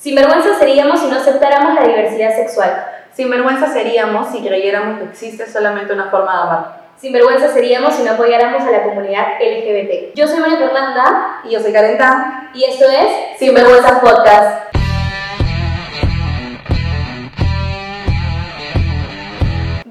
Sinvergüenza 0.00 0.58
seríamos 0.58 0.98
si 0.98 1.08
no 1.08 1.16
aceptáramos 1.16 1.74
la 1.74 1.86
diversidad 1.86 2.34
sexual. 2.34 2.86
Sinvergüenza 3.12 3.66
seríamos 3.66 4.28
si 4.30 4.40
creyéramos 4.40 4.98
que 4.98 5.04
existe 5.04 5.46
solamente 5.46 5.92
una 5.92 6.10
forma 6.10 6.34
de 6.34 6.42
amar. 6.42 6.80
Sinvergüenza 6.96 7.48
seríamos 7.48 7.94
si 7.94 8.02
no 8.04 8.12
apoyáramos 8.12 8.62
a 8.62 8.70
la 8.70 8.82
comunidad 8.82 9.26
LGBT. 9.38 10.14
Yo 10.14 10.26
soy 10.26 10.40
María 10.40 10.56
Fernanda 10.56 11.40
Y 11.44 11.50
yo 11.50 11.60
soy 11.60 11.72
Karen 11.72 11.98
Tan. 11.98 12.50
y 12.54 12.64
esto 12.64 12.86
es 12.88 13.38
Sinvergüenza 13.38 14.00
Podcast. 14.00 14.69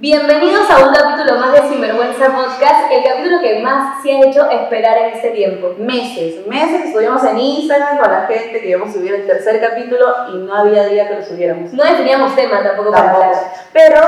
Bienvenidos 0.01 0.63
a 0.71 0.87
un 0.87 0.93
capítulo 0.93 1.37
más 1.39 1.51
de 1.51 1.67
Sinvergüenza 1.67 2.27
Podcast, 2.27 2.89
el 2.89 3.03
capítulo 3.03 3.41
que 3.41 3.59
más 3.61 4.01
se 4.01 4.13
ha 4.13 4.25
hecho 4.25 4.49
esperar 4.49 4.97
en 4.97 5.13
este 5.15 5.31
tiempo. 5.31 5.75
Meses, 5.77 6.47
meses 6.47 6.85
estuvimos 6.85 7.21
en 7.25 7.37
Instagram 7.37 7.97
con 7.97 8.09
la 8.09 8.21
gente 8.21 8.61
que 8.61 8.69
íbamos 8.69 8.91
a 8.91 8.93
subir 8.93 9.13
el 9.13 9.27
tercer 9.27 9.59
capítulo 9.59 10.05
y 10.33 10.37
no 10.37 10.55
había 10.55 10.85
día 10.85 11.05
que 11.09 11.15
lo 11.15 11.21
subiéramos. 11.21 11.73
No 11.73 11.83
definíamos 11.83 12.33
tema 12.33 12.63
tampoco 12.63 12.91
para 12.91 13.11
Tampoco. 13.11 13.25
hablar. 13.25 13.43
Pero 13.73 14.01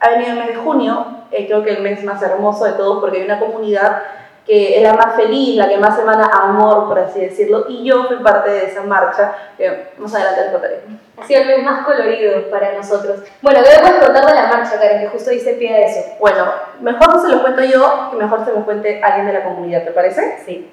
ha 0.00 0.10
venido 0.10 0.32
el 0.32 0.38
mes 0.38 0.48
de 0.48 0.54
junio, 0.56 1.06
eh, 1.30 1.46
creo 1.46 1.62
que 1.62 1.70
el 1.74 1.82
mes 1.82 2.02
más 2.02 2.20
hermoso 2.22 2.64
de 2.64 2.72
todos 2.72 2.98
porque 3.00 3.18
hay 3.18 3.24
una 3.24 3.38
comunidad 3.38 4.02
que 4.50 4.78
es 4.78 4.82
la 4.82 4.94
más 4.94 5.14
feliz, 5.14 5.54
la 5.54 5.68
que 5.68 5.78
más 5.78 5.96
emana 5.96 6.26
amor, 6.26 6.88
por 6.88 6.98
así 6.98 7.20
decirlo, 7.20 7.66
y 7.68 7.84
yo 7.84 8.06
fui 8.08 8.16
parte 8.16 8.50
de 8.50 8.64
esa 8.64 8.82
marcha, 8.82 9.32
que 9.56 9.92
más 9.96 10.12
adelante 10.12 10.40
les 10.42 10.50
contaré. 10.50 10.80
Ha 11.16 11.24
sido 11.24 11.42
el 11.42 11.46
mes 11.46 11.64
más 11.64 11.84
colorido 11.84 12.50
para 12.50 12.72
nosotros. 12.72 13.20
Bueno, 13.42 13.60
¿qué 13.62 13.80
puedes 13.80 14.04
contar 14.04 14.26
de 14.26 14.34
la 14.34 14.48
marcha, 14.48 14.72
Karen? 14.80 15.02
Que 15.02 15.06
justo 15.06 15.30
dice 15.30 15.52
pie 15.52 15.72
de 15.72 15.84
eso. 15.84 16.00
Bueno, 16.18 16.46
mejor 16.80 17.14
no 17.14 17.22
se 17.22 17.28
lo 17.28 17.42
cuento 17.42 17.62
yo, 17.62 18.08
que 18.10 18.16
mejor 18.16 18.44
se 18.44 18.50
lo 18.50 18.64
cuente 18.64 19.00
alguien 19.00 19.26
de 19.28 19.34
la 19.34 19.44
comunidad, 19.44 19.84
¿te 19.84 19.92
parece? 19.92 20.38
Sí. 20.44 20.68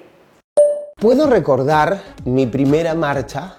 Puedo 0.96 1.28
recordar 1.28 1.98
mi 2.24 2.46
primera 2.46 2.94
marcha 2.96 3.58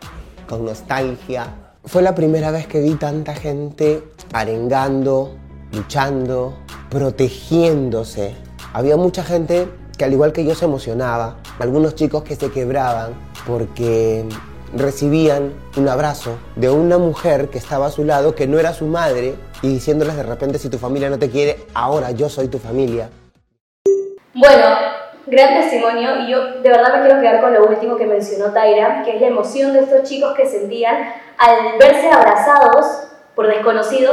con 0.49 0.65
nostalgia. 0.65 1.45
Fue 1.85 2.01
la 2.01 2.13
primera 2.13 2.51
vez 2.51 2.67
que 2.67 2.81
vi 2.81 2.95
tanta 2.95 3.35
gente 3.35 4.03
arengando, 4.33 5.37
luchando, 5.71 6.57
protegiéndose. 6.89 8.35
Había 8.73 8.97
mucha 8.97 9.23
gente 9.23 9.69
que 9.99 10.05
al 10.05 10.13
igual 10.13 10.31
que 10.31 10.45
yo 10.45 10.55
se 10.55 10.63
emocionaba, 10.63 11.35
algunos 11.59 11.93
chicos 11.93 12.23
que 12.23 12.37
se 12.37 12.49
quebraban 12.49 13.13
porque 13.45 14.23
recibían 14.73 15.51
un 15.75 15.89
abrazo 15.89 16.37
de 16.55 16.69
una 16.69 16.97
mujer 16.97 17.49
que 17.49 17.57
estaba 17.57 17.87
a 17.87 17.91
su 17.91 18.05
lado, 18.05 18.33
que 18.33 18.47
no 18.47 18.57
era 18.57 18.73
su 18.73 18.85
madre, 18.85 19.35
y 19.61 19.67
diciéndoles 19.67 20.15
de 20.15 20.23
repente 20.23 20.57
si 20.57 20.69
tu 20.69 20.77
familia 20.77 21.09
no 21.09 21.19
te 21.19 21.29
quiere, 21.29 21.57
ahora 21.73 22.11
yo 22.11 22.29
soy 22.29 22.47
tu 22.47 22.59
familia. 22.59 23.09
Bueno, 24.33 24.67
gran 25.27 25.59
testimonio 25.59 26.21
y 26.21 26.31
yo 26.31 26.61
de 26.61 26.69
verdad 26.69 26.93
me 26.93 27.05
quiero 27.05 27.19
quedar 27.19 27.41
con 27.41 27.53
lo 27.53 27.65
último 27.65 27.97
que 27.97 28.05
mencionó 28.05 28.53
Taira, 28.53 29.03
que 29.03 29.15
es 29.15 29.21
la 29.21 29.27
emoción 29.27 29.73
de 29.73 29.81
estos 29.81 30.03
chicos 30.03 30.33
que 30.33 30.45
sentían 30.45 30.95
al 31.37 31.77
verse 31.77 32.09
abrazados 32.09 33.08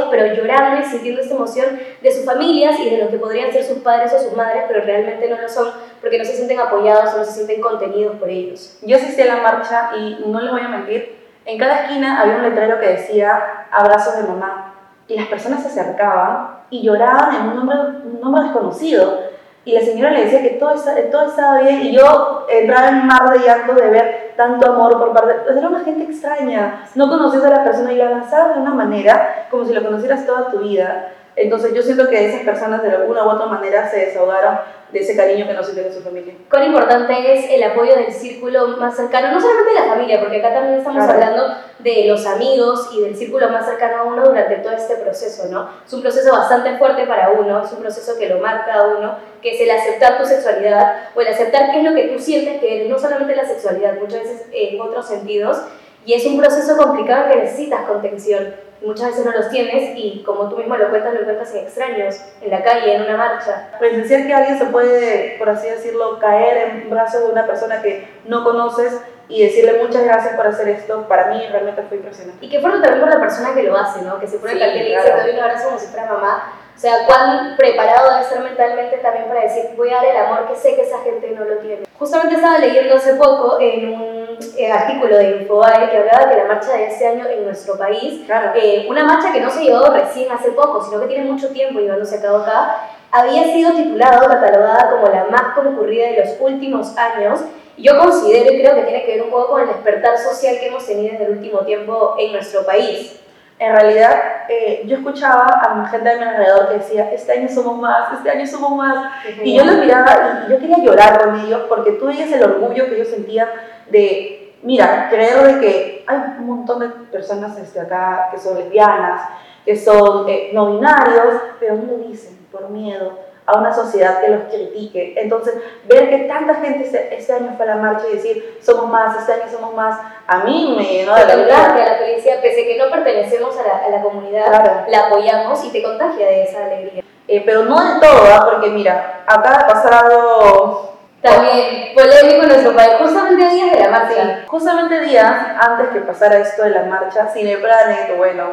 pero 0.09 0.33
llorando 0.33 0.81
y 0.81 0.89
sintiendo 0.89 1.21
esta 1.21 1.35
emoción 1.35 1.79
de 2.01 2.11
sus 2.11 2.25
familias 2.25 2.79
y 2.79 2.89
de 2.89 2.97
los 2.97 3.09
que 3.09 3.17
podrían 3.17 3.51
ser 3.51 3.63
sus 3.63 3.79
padres 3.79 4.13
o 4.13 4.19
sus 4.19 4.35
madres, 4.35 4.63
pero 4.67 4.83
realmente 4.83 5.29
no 5.29 5.41
lo 5.41 5.49
son 5.49 5.69
porque 6.01 6.17
no 6.17 6.25
se 6.25 6.33
sienten 6.33 6.59
apoyados 6.59 7.13
o 7.13 7.17
no 7.17 7.25
se 7.25 7.33
sienten 7.33 7.61
contenidos 7.61 8.17
por 8.17 8.29
ellos. 8.29 8.77
Yo 8.81 8.97
asistí 8.97 9.21
a 9.21 9.35
la 9.35 9.41
marcha 9.41 9.91
y 9.97 10.23
no 10.25 10.39
les 10.41 10.51
voy 10.51 10.61
a 10.61 10.67
mentir, 10.67 11.17
en 11.45 11.57
cada 11.57 11.83
esquina 11.83 12.21
había 12.21 12.35
un 12.35 12.43
letrero 12.43 12.79
que 12.79 12.87
decía 12.87 13.67
abrazos 13.71 14.17
de 14.17 14.23
mamá 14.23 14.73
y 15.07 15.15
las 15.15 15.27
personas 15.27 15.61
se 15.63 15.69
acercaban 15.69 16.57
y 16.69 16.83
lloraban 16.83 17.35
en 17.35 17.59
un 17.59 18.19
nombre 18.19 18.43
desconocido 18.43 19.36
y 19.67 19.73
la 19.73 19.81
señora 19.81 20.11
le 20.11 20.23
decía 20.23 20.41
que 20.41 20.51
todo, 20.51 20.71
esta- 20.73 20.95
todo 21.11 21.27
estaba 21.29 21.59
bien 21.59 21.81
y 21.81 21.91
yo 21.91 22.45
entraba 22.49 22.87
en 22.87 23.05
mar 23.05 23.29
de 23.31 23.39
llanto 23.45 23.73
de 23.73 23.89
ver 23.89 24.33
tanto 24.37 24.71
amor 24.71 24.97
por 24.97 25.11
parte 25.13 25.51
de... 25.53 25.59
Era 25.59 25.67
una 25.67 25.83
gente 25.83 26.03
extraña, 26.03 26.85
no 26.95 27.09
conocías 27.09 27.43
a 27.43 27.49
la 27.49 27.63
persona 27.65 27.91
y 27.91 27.97
la 27.97 28.07
abrazabas 28.07 28.55
de 28.55 28.61
una 28.61 28.73
manera 28.73 29.47
como 29.51 29.65
si 29.65 29.73
lo 29.73 29.83
conocieras 29.83 30.25
toda 30.25 30.49
tu 30.49 30.59
vida. 30.59 31.09
Entonces 31.37 31.71
yo 31.73 31.83
siento 31.83 32.09
que 32.09 32.25
esas 32.25 32.41
personas 32.41 32.81
de 32.81 32.89
alguna 32.89 33.23
u 33.23 33.29
otra 33.29 33.45
manera 33.45 33.87
se 33.89 34.07
desahogaron 34.07 34.57
de 34.91 34.99
ese 34.99 35.15
cariño 35.15 35.45
que 35.45 35.53
no 35.53 35.63
sienten 35.63 35.85
de 35.85 35.93
su 35.93 36.01
familia. 36.01 36.33
Cuán 36.49 36.63
importante 36.63 37.13
es 37.33 37.51
el 37.51 37.61
apoyo 37.61 37.95
del 37.95 38.11
círculo 38.11 38.69
más 38.77 38.95
cercano, 38.95 39.31
no 39.31 39.39
solamente 39.39 39.73
de 39.73 39.79
la 39.81 39.93
familia, 39.93 40.19
porque 40.19 40.37
acá 40.37 40.53
también 40.53 40.79
estamos 40.79 41.03
Claro. 41.03 41.13
hablando 41.13 41.55
de 41.79 42.05
los 42.07 42.25
amigos 42.25 42.89
y 42.93 43.01
del 43.01 43.15
círculo 43.15 43.49
más 43.49 43.65
cercano 43.67 43.97
a 43.97 44.03
uno 44.05 44.25
durante 44.25 44.55
todo 44.55 44.71
este 44.73 44.95
proceso, 44.95 45.47
¿no? 45.51 45.69
Es 45.85 45.93
un 45.93 46.01
proceso 46.01 46.31
bastante 46.31 46.75
fuerte 46.77 47.05
para 47.05 47.29
uno, 47.29 47.63
es 47.63 47.71
un 47.71 47.81
proceso 47.81 48.17
que 48.17 48.29
lo 48.29 48.39
marca 48.39 48.73
a 48.73 48.87
uno, 48.87 49.15
que 49.41 49.53
es 49.55 49.61
el 49.61 49.69
aceptar 49.69 50.17
tu 50.17 50.25
sexualidad 50.25 51.09
o 51.13 51.21
el 51.21 51.27
aceptar 51.27 51.69
qué 51.71 51.79
es 51.79 51.83
lo 51.83 51.93
que 51.93 52.07
tú 52.07 52.17
sientes 52.19 52.59
que 52.59 52.77
eres, 52.77 52.89
no 52.89 52.97
solamente 52.97 53.35
la 53.35 53.45
sexualidad, 53.45 53.93
muchas 54.01 54.23
veces 54.23 54.47
en 54.51 54.81
otros 54.81 55.07
sentidos, 55.07 55.61
y 56.05 56.13
es 56.13 56.25
un 56.25 56.39
proceso 56.39 56.77
complicado 56.77 57.29
que 57.29 57.35
necesitas 57.41 57.81
contención. 57.81 58.55
Muchas 58.81 59.07
veces 59.07 59.25
no 59.25 59.31
los 59.31 59.49
tienes 59.49 59.97
y 59.97 60.23
como 60.23 60.49
tú 60.49 60.57
mismo 60.57 60.77
lo 60.77 60.89
cuentas, 60.89 61.13
lo 61.13 61.23
cuentas 61.23 61.53
en 61.55 61.65
extraños, 61.65 62.15
en 62.41 62.51
la 62.51 62.63
calle, 62.63 62.93
en 62.95 63.01
una 63.01 63.17
marcha. 63.17 63.69
Presenciar 63.79 64.27
que 64.27 64.33
alguien 64.33 64.57
se 64.59 64.65
puede, 64.65 65.35
por 65.39 65.49
así 65.49 65.67
decirlo, 65.67 66.19
caer 66.19 66.69
en 66.69 66.89
brazos 66.89 67.23
de 67.23 67.31
una 67.31 67.45
persona 67.47 67.81
que 67.81 68.07
no 68.25 68.43
conoces 68.43 69.01
y 69.29 69.43
decirle 69.43 69.83
muchas 69.83 70.03
gracias 70.05 70.35
por 70.35 70.47
hacer 70.47 70.69
esto, 70.69 71.05
para 71.07 71.27
mí 71.27 71.43
realmente 71.51 71.81
fue 71.83 71.97
impresionante. 71.97 72.45
Y 72.45 72.49
que 72.49 72.61
fuerte 72.61 72.79
también 72.79 73.01
por 73.01 73.09
la 73.13 73.19
persona 73.19 73.53
que 73.53 73.63
lo 73.63 73.75
hace, 73.75 74.01
¿no? 74.03 74.19
Que 74.19 74.27
se 74.27 74.37
pone 74.37 74.53
Sí, 74.53 74.59
el 74.59 74.63
cartel 74.65 74.81
y 74.87 74.89
dice, 74.91 75.01
claro. 75.01 75.17
te 75.17 75.27
doy 75.27 75.37
un 75.37 75.43
abrazo 75.43 75.65
como 75.67 75.79
si 75.79 75.87
fuera 75.87 76.05
mamá. 76.05 76.53
O 76.75 76.79
sea, 76.79 76.93
cuán 77.07 77.57
preparado 77.57 78.09
debe 78.11 78.21
estar 78.21 78.43
mentalmente 78.43 78.97
también 78.97 79.27
para 79.27 79.41
decir, 79.41 79.71
voy 79.75 79.89
a 79.89 79.95
dar 79.95 80.05
el 80.05 80.17
amor 80.17 80.47
que 80.47 80.55
sé 80.55 80.75
que 80.75 80.83
esa 80.83 80.99
gente 80.99 81.31
no 81.31 81.43
lo 81.43 81.57
tiene. 81.57 81.87
Justamente 81.97 82.35
estaba 82.35 82.59
leyendo 82.59 82.95
hace 82.95 83.15
poco 83.15 83.57
en 83.59 83.89
un 83.99 84.16
eh, 84.57 84.71
artículo 84.71 85.17
de 85.17 85.41
Infobae 85.41 85.89
que 85.89 85.97
hablaba 85.97 86.29
que 86.29 86.37
la 86.37 86.45
marcha 86.45 86.73
de 86.73 86.87
este 86.87 87.07
año 87.07 87.25
en 87.27 87.45
nuestro 87.45 87.77
país, 87.77 88.23
Claro. 88.25 88.51
eh, 88.55 88.85
una 88.89 89.03
marcha 89.03 89.31
que 89.33 89.41
no 89.41 89.49
se 89.49 89.63
llevó 89.63 89.87
recién 89.89 90.31
hace 90.31 90.51
poco, 90.51 90.83
sino 90.83 90.99
que 91.01 91.07
tiene 91.07 91.25
mucho 91.29 91.49
tiempo 91.49 91.79
llevándose 91.79 92.17
a 92.17 92.21
cabo 92.21 92.37
acá, 92.37 92.77
había 93.11 93.43
sido 93.45 93.71
titulada 93.73 94.21
o 94.25 94.27
catalogada 94.27 94.91
como 94.91 95.07
la 95.07 95.25
más 95.25 95.53
concurrida 95.55 96.07
de 96.07 96.19
los 96.25 96.35
últimos 96.39 96.95
años. 96.97 97.41
Yo 97.77 97.97
considero 97.97 98.51
y 98.53 98.61
creo 98.61 98.75
que 98.75 98.81
tiene 98.83 99.05
que 99.05 99.13
ver 99.13 99.21
un 99.23 99.29
poco 99.29 99.51
con 99.51 99.61
el 99.61 99.67
despertar 99.67 100.17
social 100.17 100.57
que 100.59 100.67
hemos 100.67 100.85
tenido 100.85 101.15
en 101.15 101.21
el 101.21 101.31
último 101.31 101.59
tiempo 101.59 102.15
en 102.17 102.31
nuestro 102.33 102.65
país. 102.65 103.19
En 103.59 103.71
realidad, 103.71 104.13
eh, 104.49 104.83
yo 104.85 104.97
escuchaba 104.97 105.47
a 105.47 105.87
gente 105.89 106.09
de 106.09 106.15
mi 106.17 106.23
alrededor 106.23 106.69
que 106.69 106.75
decía, 106.75 107.09
este 107.11 107.31
año 107.31 107.49
somos 107.49 107.77
más, 107.79 108.13
este 108.13 108.29
año 108.29 108.45
somos 108.45 108.71
más. 108.75 109.11
Y 109.43 109.55
yo 109.57 109.65
los 109.65 109.77
miraba 109.77 110.43
y 110.47 110.51
yo 110.51 110.59
quería 110.59 110.77
llorar 110.77 111.19
con 111.23 111.39
ellos 111.39 111.61
porque 111.67 111.93
tú 111.93 112.05
veías 112.05 112.31
el 112.31 112.43
orgullo 112.43 112.85
que 112.85 112.95
ellos 112.95 113.07
sentían 113.07 113.49
de, 113.89 114.55
mira, 114.63 115.07
creer 115.09 115.55
de 115.55 115.59
que 115.59 116.03
hay 116.07 116.17
un 116.39 116.47
montón 116.47 116.79
de 116.79 116.89
personas 117.11 117.57
este, 117.57 117.79
acá 117.79 118.29
que 118.31 118.37
son 118.37 118.57
lesbianas, 118.57 119.21
que 119.65 119.75
son 119.75 120.27
eh, 120.29 120.51
no 120.53 120.73
binarios, 120.73 121.35
pero 121.59 121.75
no 121.75 121.83
lo 121.91 121.97
dicen 122.07 122.37
por 122.51 122.69
miedo 122.69 123.25
a 123.45 123.57
una 123.59 123.73
sociedad 123.73 124.19
que 124.19 124.27
los 124.29 124.41
critique. 124.43 125.13
Entonces, 125.15 125.55
ver 125.87 126.09
que 126.09 126.17
tanta 126.25 126.55
gente 126.55 126.83
este, 126.83 127.15
este 127.17 127.31
año 127.33 127.53
fue 127.55 127.65
a 127.65 127.75
la 127.75 127.81
marcha 127.81 128.05
y 128.11 128.15
decir, 128.15 128.57
somos 128.61 128.89
más, 128.89 129.17
este 129.17 129.33
año 129.33 129.49
somos 129.49 129.73
más, 129.73 129.97
a 130.27 130.39
mí 130.39 130.75
me 130.77 130.83
llenó 130.83 131.15
de 131.15 131.21
alegría. 131.21 131.55
contagia 131.55 131.85
la 131.93 131.97
felicidad, 131.97 132.41
pese 132.41 132.61
a 132.63 132.65
que 132.65 132.77
no 132.77 132.91
pertenecemos 132.91 133.57
a 133.57 133.63
la, 133.63 133.85
a 133.85 133.89
la 133.89 134.01
comunidad, 134.01 134.45
Claro. 134.47 134.71
la 134.89 134.99
apoyamos 135.07 135.63
y 135.63 135.71
te 135.71 135.81
contagia 135.81 136.27
de 136.27 136.43
esa 136.43 136.65
alegría. 136.65 137.03
Eh, 137.29 137.43
pero 137.45 137.63
no 137.63 137.81
del 137.83 137.99
todo, 138.01 138.21
¿ah? 138.33 138.49
porque 138.51 138.69
mira, 138.69 139.23
acá 139.25 139.61
ha 139.61 139.67
pasado 139.67 140.96
También 141.21 141.95
polémico 141.95 142.45
nuestro 142.45 142.75
país, 142.75 142.93
justamente 142.99 143.49
días 143.49 143.71
de 143.71 143.79
la 143.79 143.89
marcha. 143.89 144.13
Sí, 144.13 144.45
justamente 144.47 144.99
días 145.01 145.35
antes 145.59 145.89
que 145.89 146.01
pasara 146.01 146.37
esto 146.37 146.63
de 146.63 146.69
la 146.69 146.83
marcha, 146.83 147.27
Cineplanet, 147.33 148.15
bueno, 148.17 148.43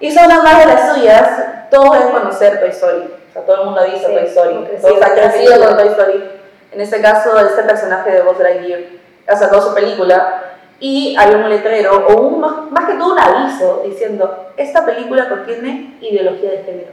hizo 0.00 0.24
una 0.24 0.42
más 0.42 0.58
de 0.58 0.66
las 0.66 0.94
suyas, 0.94 1.30
todos 1.70 1.92
deben 1.92 2.12
conocer 2.12 2.60
Toy 2.60 2.68
Story, 2.68 3.10
o 3.30 3.32
sea, 3.32 3.42
todo 3.42 3.60
el 3.60 3.64
mundo 3.66 3.80
ha 3.80 3.84
visto 3.84 4.08
Sí, 4.08 4.14
Toy 4.14 4.24
Story, 4.24 4.68
todos 4.82 5.02
han 5.02 5.12
crecido 5.12 5.66
con 5.66 5.76
Toy 5.76 5.88
Story. 5.88 6.30
En 6.72 6.80
este 6.82 7.00
caso, 7.00 7.38
este 7.38 7.62
personaje 7.62 8.10
de 8.10 8.20
Buzz 8.20 8.38
Lightyear 8.38 8.80
ha 9.26 9.36
sacado 9.36 9.62
su 9.62 9.74
película 9.74 10.42
y 10.80 11.16
había 11.18 11.38
un 11.38 11.48
letrero, 11.48 12.06
o 12.06 12.20
un, 12.20 12.40
más, 12.40 12.70
más 12.70 12.88
que 12.88 12.96
todo 12.96 13.14
un 13.14 13.18
aviso, 13.18 13.82
diciendo, 13.84 14.52
esta 14.56 14.84
película 14.84 15.28
contiene 15.28 15.96
ideología 16.00 16.50
de 16.50 16.58
género. 16.58 16.92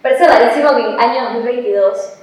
Parece 0.00 0.26
rarísimo 0.26 0.74
que 0.74 0.82
en 0.82 0.98
año 0.98 1.24
2022, 1.34 2.21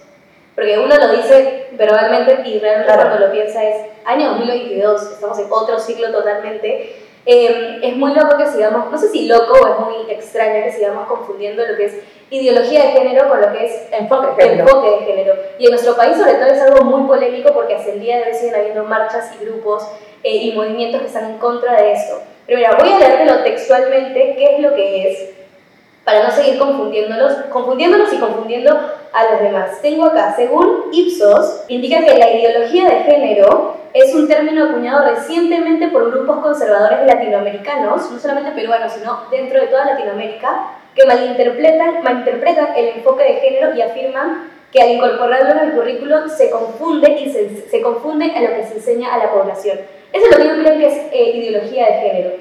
porque 0.59 0.77
uno 0.77 0.93
lo 0.93 1.07
dice 1.13 1.67
verbalmente 1.71 2.41
y 2.43 2.59
realmente 2.59 2.91
Claro. 2.93 3.09
cuando 3.09 3.27
lo 3.27 3.31
piensa 3.31 3.63
es 3.63 3.77
año 4.03 4.31
2022, 4.31 5.11
estamos 5.13 5.39
en 5.39 5.45
otro 5.49 5.79
ciclo 5.79 6.11
totalmente. 6.11 6.97
Eh, 7.25 7.79
es 7.81 7.95
muy 7.95 8.13
loco 8.13 8.35
que 8.37 8.45
sigamos, 8.45 8.91
no 8.91 8.97
sé 8.97 9.07
si 9.07 9.25
loco 9.25 9.53
o 9.53 9.67
es 9.67 9.79
muy 9.79 10.11
extraño 10.11 10.61
que 10.65 10.71
sigamos 10.73 11.07
confundiendo 11.07 11.65
lo 11.65 11.77
que 11.77 11.85
es 11.85 11.93
ideología 12.29 12.83
de 12.87 12.91
género 12.91 13.29
con 13.29 13.39
lo 13.39 13.53
que 13.53 13.67
es 13.67 13.87
Enfoque 13.93 14.27
de 14.35 14.49
género. 14.49 14.67
enfoque 14.67 14.89
de 14.89 15.05
género. 15.05 15.33
Y 15.59 15.65
en 15.65 15.71
nuestro 15.71 15.95
país 15.95 16.17
sobre 16.17 16.33
todo 16.33 16.47
es 16.47 16.61
algo 16.61 16.83
muy 16.83 17.07
polémico 17.07 17.53
porque 17.53 17.75
hasta 17.75 17.91
el 17.93 18.01
día 18.01 18.17
de 18.17 18.23
hoy 18.25 18.33
siguen 18.33 18.55
habiendo 18.55 18.83
marchas 18.83 19.31
y 19.39 19.45
grupos 19.45 19.87
eh, 20.23 20.35
y 20.35 20.51
movimientos 20.51 20.99
que 20.99 21.07
están 21.07 21.31
en 21.31 21.37
contra 21.37 21.81
de 21.81 21.93
esto. 21.93 22.21
Pero 22.45 22.57
mira, 22.57 22.75
voy 22.77 22.91
a 22.91 22.99
leértelo 22.99 23.43
textualmente, 23.43 24.35
qué 24.37 24.55
es 24.55 24.59
lo 24.59 24.75
que 24.75 25.07
es. 25.09 25.29
Para 26.09 26.23
no 26.23 26.31
seguir 26.31 26.57
confundiéndolos, 26.57 27.33
confundiéndolos 27.51 28.11
y 28.11 28.17
confundiendo 28.17 28.75
a 29.13 29.31
los 29.31 29.41
demás. 29.41 29.79
Tengo 29.79 30.05
acá, 30.05 30.33
según 30.35 30.85
Ipsos, 30.91 31.65
indica 31.67 32.03
que 32.03 32.17
la 32.17 32.31
ideología 32.31 32.89
de 32.89 33.03
género 33.03 33.75
es 33.93 34.15
un 34.15 34.27
término 34.27 34.65
acuñado 34.65 35.07
recientemente 35.07 35.87
por 35.89 36.11
grupos 36.11 36.39
conservadores 36.39 37.05
latinoamericanos, 37.05 38.09
no 38.09 38.19
solamente 38.19 38.59
peruanos, 38.59 38.91
sino 38.93 39.25
dentro 39.29 39.61
de 39.61 39.67
toda 39.67 39.85
Latinoamérica, 39.85 40.71
que 40.95 41.05
malinterpretan, 41.05 42.01
malinterpretan 42.01 42.75
el 42.75 42.87
enfoque 42.87 43.25
de 43.25 43.33
género 43.35 43.75
y 43.75 43.81
afirman 43.83 44.49
que 44.71 44.81
al 44.81 44.89
incorporarlo 44.89 45.51
en 45.51 45.69
el 45.69 45.71
currículo 45.73 46.27
se 46.27 46.49
confunde 46.49 47.19
y 47.19 47.29
se, 47.29 47.81
confunde 47.83 48.33
a 48.35 48.41
lo 48.41 48.55
que 48.55 48.65
se 48.65 48.73
enseña 48.75 49.13
a 49.13 49.19
la 49.19 49.31
población. 49.31 49.77
Eso 50.11 50.25
es 50.25 50.31
lo 50.31 50.37
que 50.37 50.49
yo 50.49 50.63
creo 50.63 50.77
que 50.79 50.87
es 50.87 50.97
eh, 51.11 51.37
ideología 51.37 51.85
de 51.85 51.93
género. 51.93 52.31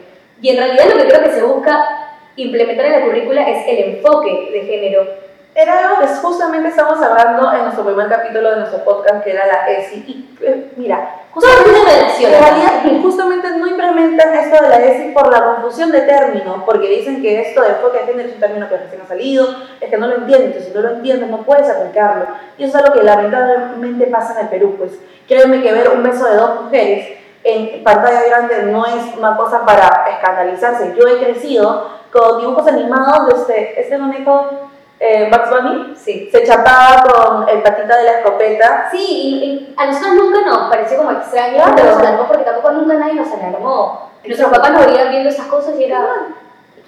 Y 0.40 0.50
en 0.50 0.56
realidad 0.56 0.84
lo 0.94 1.02
que 1.02 1.08
creo 1.08 1.22
que 1.22 1.32
se 1.32 1.42
busca 1.42 2.07
implementar 2.42 2.86
en 2.86 2.92
la 2.92 3.02
currícula 3.02 3.48
es 3.48 3.66
el 3.66 3.94
enfoque 3.94 4.50
de 4.52 4.60
género 4.62 5.28
era 5.58 5.88
algo 5.88 6.00
que 6.00 6.06
justamente 6.06 6.68
estamos 6.68 7.02
hablando 7.02 7.52
en 7.52 7.62
nuestro 7.64 7.84
primer 7.84 8.08
capítulo 8.08 8.50
de 8.50 8.56
nuestro 8.58 8.84
podcast, 8.84 9.24
que 9.24 9.32
era 9.32 9.44
la 9.44 9.68
ESI. 9.68 10.04
Y 10.06 10.28
eh, 10.40 10.70
mira, 10.76 11.22
justamente, 11.32 11.90
en 12.20 12.30
realidad, 12.30 13.02
justamente 13.02 13.50
no 13.58 13.66
implementan 13.66 14.34
esto 14.34 14.62
de 14.62 14.68
la 14.68 14.76
ESI 14.76 15.10
por 15.10 15.32
la 15.32 15.56
confusión 15.56 15.90
de 15.90 16.02
términos, 16.02 16.62
porque 16.64 16.88
dicen 16.88 17.20
que 17.20 17.40
esto 17.40 17.62
de 17.62 17.70
enfoque 17.70 17.98
de 17.98 18.04
género 18.04 18.28
es 18.28 18.34
un 18.36 18.40
término 18.40 18.68
que 18.68 18.76
recién 18.76 19.02
ha 19.02 19.08
salido, 19.08 19.48
es 19.80 19.90
que 19.90 19.96
no 19.96 20.06
lo 20.06 20.18
entienden, 20.18 20.46
entonces 20.46 20.68
si 20.68 20.74
no 20.76 20.80
lo 20.80 20.90
entiendes 20.90 21.28
no 21.28 21.42
puedes 21.42 21.68
aplicarlo. 21.68 22.26
Y 22.56 22.62
eso 22.62 22.78
es 22.78 22.84
algo 22.84 22.96
que 22.96 23.04
lamentablemente 23.04 24.06
pasa 24.06 24.34
en 24.34 24.46
el 24.46 24.50
Perú, 24.50 24.76
pues 24.78 24.92
créeme 25.26 25.60
que 25.60 25.72
ver 25.72 25.88
un 25.88 26.04
beso 26.04 26.24
de 26.24 26.36
dos 26.36 26.62
mujeres 26.62 27.17
en 27.44 27.82
pantalla 27.84 28.22
grande 28.24 28.62
no 28.64 28.84
es 28.86 29.16
una 29.16 29.36
cosa 29.36 29.64
para 29.64 30.06
escandalizarse. 30.10 30.94
Yo 30.98 31.06
he 31.06 31.18
crecido 31.18 31.88
con 32.12 32.40
dibujos 32.40 32.66
animados 32.66 33.28
de 33.28 33.34
este, 33.34 33.80
este 33.80 33.98
muñeco 33.98 34.68
eh, 35.00 35.30
Bugs 35.30 35.50
Bunny, 35.50 35.94
sí. 35.96 36.28
se 36.30 36.44
chapaba 36.44 37.04
con 37.04 37.48
el 37.48 37.62
patita 37.62 37.96
de 37.96 38.04
la 38.04 38.18
escopeta. 38.18 38.88
Sí, 38.90 39.06
y, 39.08 39.74
a 39.76 39.86
nosotros 39.86 40.14
nunca 40.14 40.40
nos 40.40 40.68
pareció 40.68 40.98
como 40.98 41.12
extraño, 41.12 41.62
pero 41.76 41.90
nos 41.90 41.98
alarmó 42.00 42.26
porque 42.26 42.44
tampoco 42.44 42.72
nunca 42.72 42.94
nadie 42.94 43.14
nos 43.14 43.32
alarmó. 43.32 44.10
Nuestros 44.24 44.50
papás 44.50 44.72
nos 44.72 44.86
veían 44.86 45.10
viendo 45.10 45.30
esas 45.30 45.46
cosas 45.46 45.78
y 45.78 45.84
era... 45.84 46.04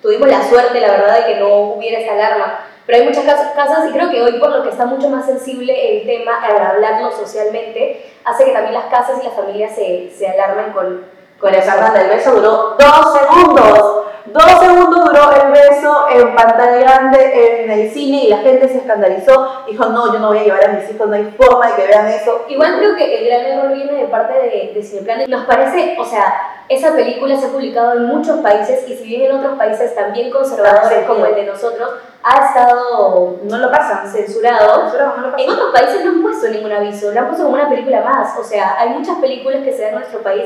Tuvimos 0.02 0.28
la 0.28 0.42
suerte, 0.42 0.80
la 0.80 0.92
verdad, 0.92 1.18
de 1.18 1.26
que 1.26 1.40
no 1.40 1.74
hubiera 1.74 2.00
esa 2.00 2.14
alarma. 2.14 2.60
Pero 2.90 3.02
hay 3.04 3.08
muchas 3.08 3.24
casas, 3.54 3.88
y 3.88 3.92
creo 3.92 4.10
que 4.10 4.20
hoy 4.20 4.40
por 4.40 4.50
lo 4.50 4.64
que 4.64 4.70
está 4.70 4.84
mucho 4.84 5.08
más 5.10 5.24
sensible 5.24 6.00
el 6.00 6.06
tema 6.06 6.44
al 6.44 6.56
hablarlo 6.60 7.12
socialmente, 7.12 8.04
hace 8.24 8.46
que 8.46 8.50
también 8.50 8.74
las 8.74 8.86
casas 8.86 9.20
y 9.22 9.24
las 9.24 9.34
familias 9.36 9.76
se, 9.76 10.10
se 10.10 10.28
alarmen 10.28 10.72
con, 10.72 11.04
con 11.38 11.54
esa 11.54 11.76
banda. 11.76 12.00
El 12.00 12.08
beso 12.08 12.32
duró 12.32 12.76
dos 12.76 13.16
segundos. 13.16 14.06
Dos 14.26 14.60
segundos 14.60 15.04
duró 15.04 15.32
el 15.32 15.50
beso 15.50 16.06
en 16.10 16.34
pantalla 16.34 16.76
grande 16.76 17.64
en 17.64 17.70
el 17.70 17.90
cine 17.90 18.24
y 18.24 18.28
la 18.28 18.38
gente 18.38 18.68
se 18.68 18.78
escandalizó. 18.78 19.64
Dijo, 19.66 19.86
no, 19.86 20.12
yo 20.12 20.18
no 20.18 20.28
voy 20.28 20.38
a 20.38 20.44
llevar 20.44 20.64
a 20.64 20.72
mis 20.72 20.90
hijos, 20.90 21.08
no 21.08 21.14
hay 21.14 21.34
forma 21.36 21.68
de 21.68 21.74
que 21.74 21.88
vean 21.88 22.06
eso. 22.08 22.44
Igual 22.48 22.78
creo 22.78 22.96
que 22.96 23.18
el 23.18 23.26
gran 23.26 23.46
error 23.46 23.72
viene 23.72 23.92
de 23.92 24.06
parte 24.08 24.34
de, 24.34 24.72
de 24.74 24.82
Cineplanet. 24.82 25.28
Nos 25.28 25.46
parece, 25.46 25.96
o 25.98 26.04
sea, 26.04 26.64
esa 26.68 26.94
película 26.94 27.36
se 27.36 27.46
ha 27.46 27.50
publicado 27.50 27.94
en 27.94 28.04
muchos 28.06 28.38
países 28.40 28.88
y 28.88 28.96
si 28.96 29.04
bien 29.04 29.22
en 29.22 29.38
otros 29.38 29.58
países 29.58 29.94
también 29.94 30.30
conservadores 30.30 31.06
como 31.06 31.26
el 31.26 31.34
de 31.34 31.46
nosotros, 31.46 31.90
ha 32.22 32.46
estado 32.46 33.38
no 33.42 33.58
lo 33.58 33.70
pasan 33.70 34.06
censurado. 34.06 34.84
no 34.92 35.38
en 35.38 35.50
otros 35.50 35.72
países 35.72 36.04
no 36.04 36.10
han 36.10 36.22
puesto 36.22 36.48
ningún 36.48 36.72
aviso, 36.72 37.10
lo 37.10 37.18
han 37.18 37.26
puesto 37.26 37.44
como 37.44 37.56
una 37.56 37.68
película 37.68 38.02
más. 38.02 38.38
O 38.38 38.44
sea, 38.44 38.76
hay 38.78 38.90
muchas 38.90 39.16
películas 39.18 39.62
que 39.64 39.72
se 39.72 39.82
dan 39.82 39.94
en 39.94 39.98
nuestro 40.00 40.20
país 40.20 40.44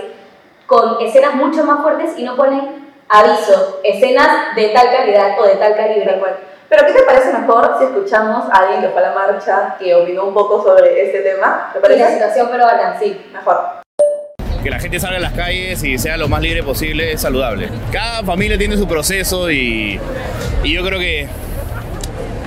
con 0.66 0.96
escenas 1.00 1.34
mucho 1.34 1.64
más 1.64 1.82
fuertes 1.82 2.14
y 2.16 2.24
no 2.24 2.36
ponen 2.36 2.83
aviso, 3.08 3.80
escenas 3.84 4.54
de 4.54 4.68
tal 4.68 4.90
calidad 4.90 5.38
o 5.38 5.46
de 5.46 5.56
tal 5.56 5.76
calibre. 5.76 6.20
Pero 6.68 6.86
¿qué 6.86 6.92
te 6.92 7.02
parece 7.02 7.32
mejor 7.32 7.76
si 7.78 7.84
escuchamos 7.84 8.44
a 8.50 8.58
alguien 8.58 8.80
que 8.80 8.88
fue 8.88 9.04
a 9.04 9.10
la 9.10 9.14
marcha, 9.14 9.76
que 9.78 9.94
opinó 9.94 10.24
un 10.24 10.34
poco 10.34 10.62
sobre 10.62 11.02
este 11.04 11.20
tema? 11.20 11.70
¿Te 11.72 11.80
parece? 11.80 12.00
Y 12.00 12.02
la 12.02 12.10
situación 12.10 12.48
peruana, 12.50 12.96
sí. 12.98 13.30
Mejor 13.32 13.84
que 14.64 14.70
la 14.70 14.80
gente 14.80 14.98
salga 14.98 15.18
a 15.18 15.20
las 15.20 15.34
calles 15.34 15.84
y 15.84 15.98
sea 15.98 16.16
lo 16.16 16.26
más 16.26 16.40
libre 16.40 16.62
posible 16.62 17.12
es 17.12 17.20
saludable. 17.20 17.68
Cada 17.92 18.24
familia 18.24 18.56
tiene 18.56 18.78
su 18.78 18.88
proceso 18.88 19.50
y, 19.50 20.00
y 20.62 20.72
yo 20.72 20.82
creo 20.82 20.98
que, 20.98 21.28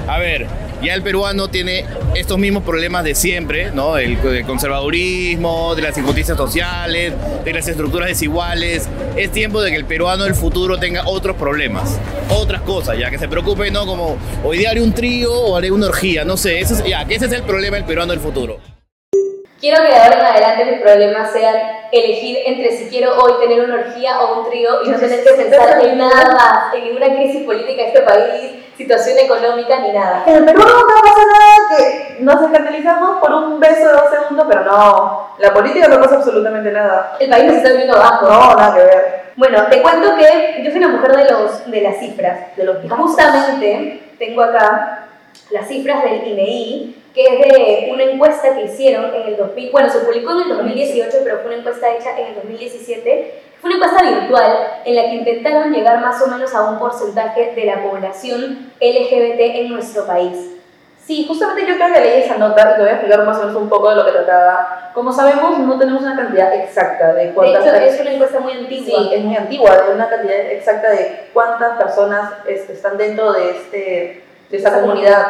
a 0.07 0.17
ver, 0.17 0.47
ya 0.81 0.93
el 0.93 1.01
peruano 1.01 1.47
tiene 1.47 1.85
estos 2.15 2.37
mismos 2.37 2.63
problemas 2.63 3.03
de 3.03 3.15
siempre, 3.15 3.71
¿no? 3.71 3.97
El, 3.97 4.17
conservadurismo, 4.45 5.75
de 5.75 5.81
las 5.81 5.97
injusticias 5.97 6.37
sociales, 6.37 7.13
de 7.43 7.53
las 7.53 7.67
estructuras 7.67 8.09
desiguales. 8.09 8.87
Es 9.15 9.31
tiempo 9.31 9.61
de 9.61 9.71
que 9.71 9.77
el 9.77 9.85
peruano 9.85 10.23
del 10.23 10.35
futuro 10.35 10.77
tenga 10.77 11.07
otros 11.07 11.35
problemas, 11.35 11.99
otras 12.29 12.61
cosas, 12.61 12.97
ya 12.97 13.09
que 13.09 13.17
se 13.17 13.27
preocupe, 13.27 13.71
¿no? 13.71 13.85
Como 13.85 14.17
hoy 14.43 14.59
día 14.59 14.71
haré 14.71 14.81
un 14.81 14.93
trío 14.93 15.33
o 15.33 15.57
haré 15.57 15.71
una 15.71 15.87
orgía, 15.87 16.25
no 16.25 16.37
sé, 16.37 16.63
ya, 16.87 17.05
que 17.05 17.15
ese 17.15 17.25
es 17.25 17.31
el 17.31 17.43
problema 17.43 17.77
del 17.77 17.85
peruano 17.85 18.11
del 18.11 18.21
futuro. 18.21 18.59
Quiero 19.59 19.81
que 19.81 19.87
de 19.87 19.95
ahora 19.95 20.19
en 20.19 20.25
adelante 20.25 20.65
mis 20.65 20.81
problemas 20.81 21.31
sean 21.31 21.55
elegir 21.91 22.39
entre 22.45 22.71
si 22.71 22.89
quiero 22.89 23.17
hoy 23.17 23.33
tener 23.39 23.63
una 23.63 23.75
orgía 23.75 24.21
o 24.21 24.39
un 24.41 24.49
trío 24.49 24.83
y 24.83 24.89
no 24.89 24.97
tener 24.97 25.23
que 25.23 25.31
pensar 25.31 25.83
en 25.83 25.97
nada 25.97 26.33
más, 26.33 26.73
en 26.73 26.85
ninguna 26.85 27.15
crisis 27.15 27.43
política 27.43 27.81
de 27.81 27.87
este 27.87 28.01
país, 28.01 28.51
situación 28.77 29.17
económica 29.17 29.79
ni 29.79 29.91
nada. 29.91 30.23
En 30.25 30.35
el 30.35 30.45
Perú 30.45 30.59
no 30.59 31.01
pasa 31.01 31.25
nada 31.25 31.77
que 31.77 32.23
nos 32.23 32.41
escandalizamos 32.41 33.19
por 33.19 33.33
un 33.33 33.59
beso 33.59 33.87
de 33.87 33.93
dos 33.93 34.11
segundos, 34.11 34.45
pero 34.49 34.63
no, 34.63 35.29
la 35.39 35.53
política 35.53 35.87
no 35.87 35.99
pasa 35.99 36.15
absolutamente 36.15 36.71
nada. 36.71 37.17
El 37.19 37.29
país 37.29 37.45
nos 37.45 37.55
está 37.55 37.71
viendo 37.73 37.95
abajo. 37.95 38.27
No, 38.27 38.55
nada 38.55 38.75
que 38.75 38.83
ver. 38.83 39.27
Bueno, 39.35 39.65
te 39.69 39.81
cuento 39.81 40.15
que 40.17 40.63
yo 40.63 40.71
soy 40.71 40.79
una 40.79 40.89
mujer 40.89 41.15
de, 41.15 41.31
los, 41.31 41.69
de 41.69 41.81
las 41.81 41.97
cifras. 41.97 42.55
De 42.55 42.63
los 42.63 42.77
justamente 42.89 44.01
tengo 44.17 44.41
acá 44.41 45.07
las 45.51 45.67
cifras 45.67 46.03
del 46.03 46.27
INEI, 46.27 46.95
que 47.17 47.25
es 47.25 47.39
de 47.39 47.89
una 47.91 48.03
encuesta 48.03 48.53
que 48.53 48.65
hicieron 48.65 49.11
en 49.11 49.23
el 49.23 49.37
2000, 49.37 49.71
bueno, 49.71 49.89
se 49.89 49.99
publicó 49.99 50.33
en 50.33 50.51
el 50.51 50.57
2018, 50.57 51.17
pero 51.23 51.39
fue 51.39 51.47
una 51.47 51.57
encuesta 51.57 51.87
hecha 51.91 52.11
en 52.19 52.27
el 52.27 52.35
2017 52.35 53.47
fue 53.59 53.71
una 53.71 53.77
encuesta 53.77 54.03
virtual 54.07 54.57
en 54.85 54.95
la 54.95 55.01
que 55.03 55.15
intentaron 55.15 55.73
llegar 55.73 55.99
más 55.99 56.21
o 56.21 56.27
menos 56.27 56.53
a 56.53 56.69
un 56.69 56.77
porcentaje 56.77 57.53
de 57.55 57.65
la 57.65 57.81
población 57.81 58.71
LGBT 58.79 59.39
en 59.39 59.69
nuestro 59.69 60.05
país. 60.05 60.53
Sí, 61.03 61.25
justamente 61.27 61.65
yo 61.65 61.77
creo 61.77 61.91
que 61.91 62.01
leí 62.01 62.21
esa 62.23 62.37
nota 62.37 62.73
y 62.73 62.75
te 62.75 62.81
voy 62.81 62.89
a 62.89 62.93
explicar 62.93 63.25
más 63.25 63.37
o 63.37 63.39
menos 63.39 63.55
un 63.55 63.69
poco 63.69 63.89
de 63.89 63.95
lo 63.95 64.05
que 64.05 64.11
trataba. 64.11 64.91
Como 64.93 65.11
sabemos, 65.11 65.57
no 65.57 65.79
tenemos 65.79 66.03
una 66.03 66.17
cantidad 66.17 66.53
exacta 66.53 67.13
de 67.13 67.31
cuántas 67.31 67.63
De 67.63 67.69
hecho, 67.69 67.95
es 67.95 68.01
una 68.01 68.11
encuesta 68.11 68.39
muy 68.41 68.51
antigua. 68.51 68.99
Sí, 68.99 69.09
es 69.13 69.23
muy 69.23 69.37
antigua, 69.37 69.85
una 69.91 70.07
cantidad 70.07 70.37
exacta 70.51 70.91
de 70.91 71.29
cuántas 71.33 71.81
personas 71.81 72.33
están 72.45 72.97
dentro 72.97 73.31
de, 73.31 73.49
este, 73.51 74.23
de 74.49 74.57
esa 74.57 74.81
comunidad. 74.81 75.25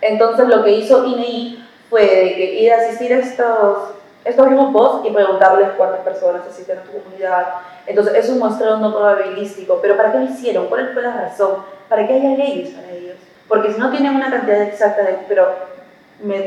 Entonces, 0.00 0.48
lo 0.48 0.64
que 0.64 0.72
hizo 0.72 1.04
INEI 1.04 1.64
fue 1.88 2.02
de 2.02 2.34
que 2.34 2.54
ir 2.60 2.72
a 2.72 2.78
asistir 2.78 3.12
a 3.12 3.18
estos, 3.18 3.90
estos 4.24 4.46
grupos 4.46 5.06
y 5.06 5.10
preguntarles 5.10 5.70
cuántas 5.76 6.00
personas 6.00 6.42
asisten 6.48 6.78
a 6.78 6.82
tu 6.82 6.92
comunidad, 6.92 7.46
entonces, 7.86 8.14
es 8.14 8.30
un 8.30 8.38
muestreo 8.38 8.76
no 8.76 8.92
probabilístico. 8.92 9.80
¿Pero 9.82 9.96
para 9.96 10.12
qué 10.12 10.18
lo 10.18 10.24
hicieron? 10.24 10.66
¿Cuál 10.68 10.92
fue 10.92 11.02
la 11.02 11.12
razón? 11.12 11.64
Para 11.88 12.06
que 12.06 12.14
haya 12.14 12.36
leyes 12.36 12.70
para 12.70 12.92
ellos. 12.92 13.16
Porque 13.48 13.72
si 13.72 13.80
no 13.80 13.90
tienen 13.90 14.14
una 14.14 14.30
cantidad 14.30 14.62
exacta 14.62 15.02
de... 15.02 15.18
Pero 15.26 15.52
me, 16.22 16.38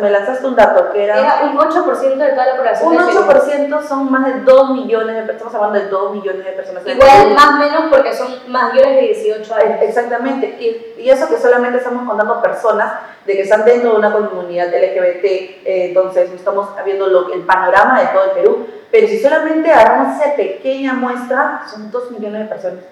me 0.00 0.10
lanzaste 0.10 0.46
un 0.46 0.56
dato 0.56 0.92
que 0.92 1.04
era... 1.04 1.18
Era 1.18 1.42
un 1.44 1.56
8% 1.56 2.16
de 2.16 2.30
toda 2.30 2.46
la 2.46 2.56
población. 2.56 2.88
Un 2.88 2.98
8% 2.98 3.82
son 3.86 4.10
más 4.10 4.26
de 4.26 4.40
2 4.40 4.70
millones 4.70 5.14
de 5.14 5.22
personas, 5.22 5.36
estamos 5.36 5.54
hablando 5.54 5.78
de 5.78 5.88
2 5.88 6.12
millones 6.12 6.44
de 6.44 6.52
personas. 6.52 6.86
Igual 6.86 7.34
más 7.34 7.46
o 7.46 7.58
menos 7.58 7.82
porque 7.90 8.12
son 8.12 8.28
mayores 8.48 8.94
de 8.96 9.00
18 9.00 9.54
años. 9.54 9.82
Exactamente, 9.82 10.56
y, 10.58 11.02
y, 11.02 11.10
eso 11.10 11.28
que 11.28 11.38
solamente 11.38 11.78
estamos 11.78 12.08
contando 12.08 12.42
personas 12.42 12.92
de 13.24 13.34
que 13.34 13.42
están 13.42 13.64
dentro 13.64 13.92
de 13.92 13.98
una 13.98 14.12
comunidad 14.12 14.68
LGBT, 14.68 15.24
eh, 15.24 15.62
entonces 15.64 16.30
estamos 16.32 16.68
viendo 16.84 17.06
lo, 17.06 17.32
el 17.32 17.42
panorama 17.42 18.00
de 18.00 18.06
todo 18.08 18.24
el 18.24 18.30
Perú, 18.32 18.66
pero 18.90 19.06
si 19.06 19.18
solamente 19.20 19.70
agarramos 19.70 20.20
esa 20.20 20.34
pequeña 20.34 20.94
muestra, 20.94 21.62
son 21.70 21.90
2 21.90 22.10
millones 22.10 22.42
de 22.42 22.46
personas 22.46 22.84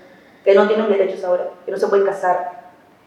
que 0.44 0.54
no 0.54 0.66
tienen 0.66 0.88
derechos 0.88 1.22
ahora, 1.25 1.49
que 1.64 1.72
no 1.72 1.76
se 1.76 1.87
pueden 1.88 2.06
casar, 2.06 2.60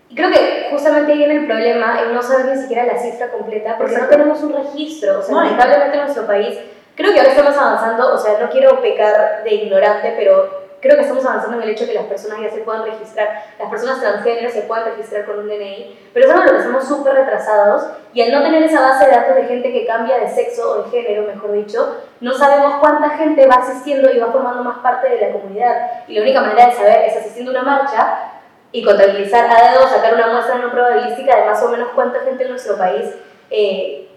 y 0.10 0.16
creo 0.16 0.30
que 0.30 0.68
justamente 0.72 1.12
ahí 1.12 1.18
viene 1.18 1.36
el 1.38 1.48
problema 1.48 2.02
en 2.02 2.14
no 2.14 2.22
saber 2.22 2.56
ni 2.56 2.62
siquiera 2.62 2.86
la 2.86 2.98
cifra 2.98 3.32
completa, 3.32 3.78
porque 3.78 3.98
no 3.98 4.08
tenemos 4.08 4.42
un 4.44 4.54
registro. 4.54 5.20
O 5.20 5.22
sea, 5.22 5.36
lamentablemente 5.36 5.98
en 5.98 6.04
nuestro 6.04 6.28
país, 6.28 6.60
creo 6.96 7.14
que 7.14 7.20
ahora 7.20 7.32
estamos 7.32 7.58
avanzando, 7.58 8.14
o 8.14 8.18
sea, 8.18 8.40
no 8.40 8.50
quiero 8.50 8.82
pecar 8.82 9.44
de 9.44 9.54
ignorante, 9.54 10.14
pero 10.18 10.64
creo 10.84 10.98
que 10.98 11.04
estamos 11.04 11.26
avanzando 11.26 11.58
en 11.58 11.64
el 11.64 11.70
hecho 11.70 11.86
de 11.86 11.94
que 11.94 11.98
las 11.98 12.08
personas 12.08 12.42
ya 12.42 12.50
se 12.50 12.58
puedan 12.60 12.84
registrar, 12.84 13.46
las 13.58 13.70
personas 13.70 14.02
transgénero 14.02 14.50
se 14.50 14.64
puedan 14.64 14.84
registrar 14.84 15.26
con 15.26 15.40
un 15.40 15.48
DNI, 15.48 16.10
pero 16.14 16.26
eso 16.26 16.36
es 16.38 16.46
lo 16.46 16.52
que 16.52 16.58
estamos 16.58 16.86
súper 16.86 17.14
retrasados 17.14 17.88
y 18.14 18.22
al 18.22 18.34
no 18.34 18.44
tener 18.44 18.62
esa 18.64 18.82
base 18.82 19.06
de 19.06 19.12
datos 19.12 19.36
de 19.36 19.46
gente 19.46 19.72
que 19.72 19.86
cambia 19.86 20.20
de 20.20 20.30
sexo 20.30 20.70
o 20.70 20.84
de 20.84 20.92
género, 20.92 21.26
mejor 21.26 21.54
dicho, 21.54 22.02
no 22.20 22.34
sabemos 22.34 22.76
cuánta 22.82 23.12
gente 23.12 23.48
va 23.48 23.56
asistiendo 23.56 24.12
y 24.12 24.20
va 24.20 24.28
formando 24.28 24.62
más 24.62 24.80
parte 24.80 25.08
de 25.08 25.22
la 25.22 25.32
comunidad. 25.32 26.04
Y 26.08 26.16
la 26.16 26.22
única 26.22 26.42
manera 26.42 26.66
de 26.68 26.74
saber 26.74 27.06
es 27.06 27.16
asistiendo 27.16 27.52
a 27.52 27.62
una 27.62 27.64
marcha 27.64 28.33
y 28.74 28.84
contabilizar 28.84 29.46
a 29.46 29.72
dedo, 29.72 29.88
sacar 29.88 30.16
una 30.16 30.28
muestra 30.34 30.58
no 30.58 30.72
probabilística 30.72 31.38
de 31.38 31.46
más 31.46 31.62
o 31.62 31.70
menos 31.70 31.90
cuánta 31.94 32.22
gente 32.22 32.44
en 32.44 32.50
nuestro 32.50 32.76
país 32.76 33.06
eh, 33.52 34.10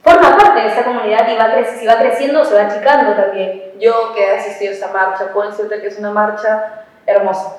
forma 0.00 0.36
parte 0.36 0.60
de 0.60 0.68
esa 0.68 0.84
comunidad 0.84 1.28
y 1.28 1.36
va 1.36 1.64
si 1.64 1.86
va 1.86 1.98
creciendo 1.98 2.44
se 2.44 2.54
va 2.54 2.66
achicando 2.66 3.20
también. 3.20 3.72
Yo 3.80 4.14
que 4.14 4.24
he 4.24 4.36
asistido 4.36 4.70
a 4.70 4.74
esta 4.74 4.88
marcha, 4.92 5.32
puedo 5.32 5.50
decirte 5.50 5.80
que 5.80 5.88
es 5.88 5.98
una 5.98 6.12
marcha 6.12 6.84
hermosa. 7.04 7.56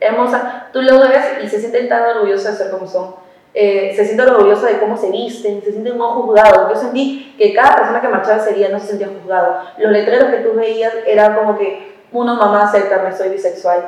hermosa, 0.00 0.68
tú 0.72 0.80
lo 0.80 1.00
ves 1.00 1.42
y 1.42 1.48
se 1.48 1.60
sienten 1.60 1.88
tan 1.90 2.16
orgullosos 2.16 2.46
de 2.46 2.52
ser 2.64 2.70
como 2.70 2.86
son. 2.86 3.14
Eh, 3.52 3.92
se 3.94 4.04
sienten 4.04 4.28
orgullosos 4.30 4.64
de 4.64 4.78
cómo 4.78 4.96
se 4.96 5.10
visten, 5.10 5.62
se 5.62 5.72
sienten 5.72 5.98
no 5.98 6.08
juzgados. 6.22 6.72
Yo 6.72 6.80
sentí 6.80 7.34
que 7.36 7.52
cada 7.52 7.76
persona 7.76 8.00
que 8.00 8.08
marchaba 8.08 8.36
ese 8.38 8.54
día 8.54 8.70
no 8.70 8.78
se 8.78 8.86
sentía 8.88 9.08
juzgado. 9.08 9.60
Los 9.76 9.92
letreros 9.92 10.30
que 10.30 10.38
tú 10.38 10.54
veías 10.54 10.92
eran 11.06 11.34
como 11.34 11.58
que, 11.58 11.96
uno, 12.12 12.34
mamá, 12.34 12.64
acéptame, 12.64 13.14
soy 13.14 13.28
bisexual 13.28 13.84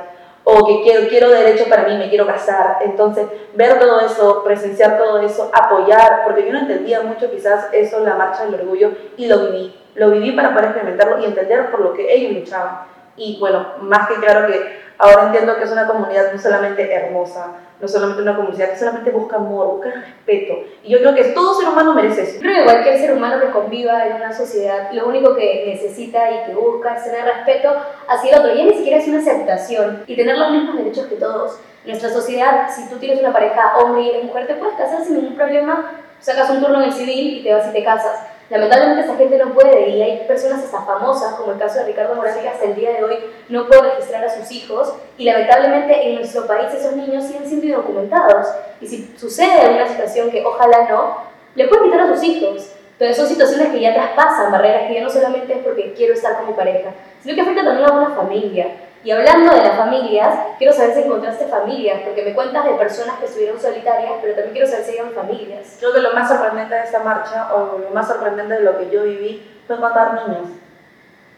o 0.50 0.64
que 0.64 0.82
quiero, 0.82 1.06
quiero 1.08 1.28
derecho 1.28 1.68
para 1.68 1.82
mí, 1.82 1.98
me 1.98 2.08
quiero 2.08 2.26
casar. 2.26 2.78
Entonces, 2.80 3.26
ver 3.54 3.78
todo 3.78 4.00
eso, 4.00 4.42
presenciar 4.42 4.96
todo 4.96 5.20
eso, 5.20 5.50
apoyar, 5.52 6.22
porque 6.24 6.46
yo 6.46 6.54
no 6.54 6.60
entendía 6.60 7.02
mucho 7.02 7.30
quizás 7.30 7.68
eso, 7.70 8.00
la 8.00 8.14
marcha 8.14 8.46
del 8.46 8.54
orgullo, 8.54 8.92
y 9.18 9.26
lo 9.26 9.40
viví. 9.40 9.78
Lo 9.94 10.10
viví 10.10 10.32
para 10.32 10.54
poder 10.54 10.70
experimentarlo 10.70 11.18
y 11.18 11.26
entender 11.26 11.70
por 11.70 11.80
lo 11.80 11.92
que 11.92 12.14
ellos 12.14 12.32
luchaban. 12.32 12.86
Y 13.14 13.36
bueno, 13.38 13.74
más 13.82 14.08
que 14.08 14.14
claro 14.14 14.46
que 14.46 14.80
ahora 14.98 15.26
entiendo 15.26 15.56
que 15.56 15.64
es 15.64 15.70
una 15.70 15.86
comunidad 15.86 16.32
no 16.32 16.38
solamente 16.38 16.92
hermosa, 16.92 17.54
no 17.80 17.86
solamente 17.86 18.22
una 18.22 18.36
comunidad 18.36 18.70
que 18.70 18.78
solamente 18.78 19.10
busca 19.10 19.36
amor, 19.36 19.68
busca 19.68 19.90
respeto. 19.90 20.64
Y 20.82 20.90
yo 20.90 20.98
creo 20.98 21.14
que 21.14 21.24
todo 21.26 21.54
ser 21.54 21.68
humano 21.68 21.94
merece 21.94 22.22
eso. 22.22 22.40
Creo 22.40 22.56
que 22.56 22.64
cualquier 22.64 22.98
ser 22.98 23.12
humano 23.12 23.40
que 23.40 23.50
conviva 23.50 24.06
en 24.06 24.14
una 24.14 24.32
sociedad, 24.32 24.90
lo 24.92 25.06
único 25.06 25.36
que 25.36 25.64
necesita 25.66 26.30
y 26.30 26.46
que 26.46 26.54
busca 26.54 26.96
es 26.96 27.04
tener 27.04 27.24
respeto 27.24 27.74
hacia 28.08 28.32
el 28.32 28.38
otro. 28.40 28.54
Y 28.54 28.64
ni 28.64 28.74
siquiera 28.74 28.98
es 28.98 29.06
una 29.06 29.18
aceptación 29.18 30.02
y 30.06 30.16
tener 30.16 30.36
los 30.36 30.50
mismos 30.50 30.76
derechos 30.76 31.06
que 31.06 31.16
todos. 31.16 31.60
Nuestra 31.84 32.10
sociedad, 32.10 32.68
si 32.74 32.88
tú 32.88 32.96
tienes 32.96 33.20
una 33.20 33.32
pareja 33.32 33.78
hombre 33.78 34.18
y 34.20 34.26
mujer, 34.26 34.46
te 34.46 34.54
puedes 34.54 34.76
casar 34.76 35.02
sin 35.04 35.16
ningún 35.16 35.36
problema, 35.36 35.92
sacas 36.20 36.50
un 36.50 36.60
turno 36.60 36.82
en 36.82 36.88
el 36.88 36.92
civil 36.92 37.38
y 37.38 37.42
te 37.42 37.54
vas 37.54 37.68
y 37.68 37.72
te 37.72 37.84
casas. 37.84 38.27
Lamentablemente 38.50 39.02
esa 39.02 39.16
gente 39.16 39.36
no 39.36 39.52
puede 39.52 39.90
y 39.90 40.02
hay 40.02 40.26
personas 40.26 40.64
hasta 40.64 40.82
famosas, 40.82 41.34
como 41.34 41.52
el 41.52 41.58
caso 41.58 41.80
de 41.80 41.84
Ricardo 41.84 42.14
Morales, 42.14 42.40
que 42.40 42.48
hasta 42.48 42.64
el 42.64 42.74
día 42.74 42.92
de 42.92 43.04
hoy 43.04 43.18
no 43.50 43.66
puede 43.66 43.82
registrar 43.82 44.24
a 44.24 44.30
sus 44.30 44.50
hijos 44.50 44.94
y 45.18 45.24
lamentablemente 45.24 46.08
en 46.08 46.14
nuestro 46.14 46.46
país 46.46 46.72
esos 46.72 46.96
niños 46.96 47.24
siguen 47.24 47.46
siendo 47.46 47.66
indocumentados 47.66 48.46
y 48.80 48.86
si 48.86 49.14
sucede 49.18 49.60
alguna 49.60 49.86
situación 49.86 50.30
que 50.30 50.44
ojalá 50.44 50.88
no, 50.88 51.18
le 51.54 51.68
pueden 51.68 51.84
quitar 51.84 52.00
a 52.00 52.14
sus 52.14 52.22
hijos. 52.24 52.72
Entonces 52.92 53.16
son 53.18 53.26
situaciones 53.28 53.68
que 53.68 53.80
ya 53.80 53.92
traspasan 53.92 54.50
barreras 54.50 54.88
que 54.88 54.94
ya 54.94 55.02
no 55.02 55.10
solamente 55.10 55.52
es 55.52 55.58
porque 55.58 55.92
quiero 55.92 56.14
estar 56.14 56.36
con 56.38 56.46
mi 56.46 56.54
pareja, 56.54 56.90
sino 57.22 57.34
que 57.34 57.42
afecta 57.42 57.64
también 57.64 57.88
a 57.88 57.92
una 57.92 58.14
familia. 58.14 58.66
Y 59.08 59.10
hablando 59.10 59.54
de 59.54 59.62
las 59.62 59.74
familias, 59.74 60.38
quiero 60.58 60.70
saber 60.70 60.92
si 60.92 61.00
encontraste 61.00 61.46
familias, 61.46 62.02
porque 62.04 62.22
me 62.22 62.34
cuentas 62.34 62.62
de 62.66 62.72
personas 62.72 63.18
que 63.18 63.24
estuvieron 63.24 63.58
solitarias, 63.58 64.12
pero 64.20 64.34
también 64.34 64.52
quiero 64.52 64.68
saber 64.68 64.84
si 64.84 64.98
hay 64.98 65.10
familias. 65.14 65.76
Creo 65.78 65.94
que 65.94 66.02
lo 66.02 66.12
más 66.12 66.28
sorprendente 66.28 66.74
de 66.74 66.82
esta 66.82 66.98
marcha, 67.02 67.54
o 67.54 67.78
lo 67.78 67.88
más 67.88 68.06
sorprendente 68.06 68.52
de 68.52 68.60
lo 68.60 68.76
que 68.76 68.90
yo 68.90 69.04
viví, 69.04 69.50
fue 69.66 69.76
encontrar 69.76 70.12
niños. 70.12 70.48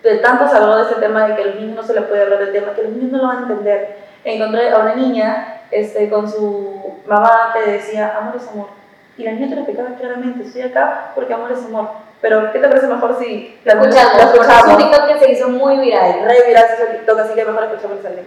De 0.02 0.16
tanto 0.16 0.48
se 0.48 0.56
habló 0.56 0.78
de 0.78 0.82
ese 0.90 0.96
tema 0.96 1.28
de 1.28 1.36
que 1.36 1.42
a 1.42 1.46
los 1.46 1.54
niños 1.54 1.76
no 1.76 1.82
se 1.84 1.94
les 1.94 2.02
puede 2.06 2.22
hablar 2.22 2.40
del 2.40 2.52
tema, 2.52 2.74
que 2.74 2.82
los 2.82 2.90
niños 2.90 3.12
no 3.12 3.18
lo 3.18 3.28
van 3.28 3.36
a 3.36 3.42
entender. 3.42 3.98
Encontré 4.24 4.70
a 4.70 4.78
una 4.78 4.96
niña 4.96 5.62
este, 5.70 6.10
con 6.10 6.28
su 6.28 6.96
mamá 7.06 7.52
que 7.54 7.70
decía, 7.70 8.18
amor 8.18 8.34
es 8.34 8.48
amor. 8.48 8.79
Y 9.20 9.24
la 9.24 9.32
niña 9.32 9.48
te 9.48 9.54
lo 9.54 9.60
explicaba 9.60 9.94
claramente, 9.96 10.44
estoy 10.44 10.62
acá 10.62 11.12
porque 11.14 11.34
amor 11.34 11.52
es 11.52 11.64
amor 11.64 12.10
pero, 12.20 12.52
¿qué 12.52 12.58
te 12.58 12.68
parece 12.68 12.86
mejor 12.86 13.18
si 13.18 13.58
la 13.64 13.72
escuchamos? 13.74 14.16
La 14.16 14.24
escuchamos. 14.24 14.58
Es 14.58 14.72
un 14.72 14.76
TikTok 14.76 15.06
que 15.06 15.18
se 15.18 15.32
hizo 15.32 15.48
muy 15.48 15.78
viral. 15.78 16.22
Re 16.26 16.46
viral 16.46 16.64
ese 16.74 16.86
TikTok, 16.86 17.18
así 17.18 17.34
que 17.34 17.44
mejor 17.44 17.64
escuchamos 17.64 18.04
el 18.04 18.16
link. 18.16 18.26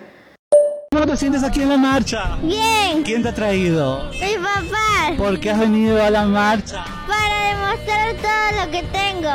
¿Cómo 0.94 1.08
te 1.08 1.18
sientes 1.18 1.42
aquí 1.42 1.60
en 1.64 1.70
la 1.70 1.78
marcha? 1.78 2.38
Bien. 2.44 3.02
¿Quién 3.04 3.24
te 3.24 3.30
ha 3.30 3.34
traído? 3.34 4.12
Mi 4.12 4.36
papá. 4.36 5.18
¿Por 5.18 5.40
qué 5.40 5.50
has 5.50 5.58
venido 5.60 6.02
a 6.02 6.12
la 6.12 6.24
marcha? 6.24 6.86
Para 7.08 7.50
demostrar 7.50 8.16
todo 8.18 8.64
lo 8.64 8.72
que 8.72 8.84
tengo. 8.84 9.30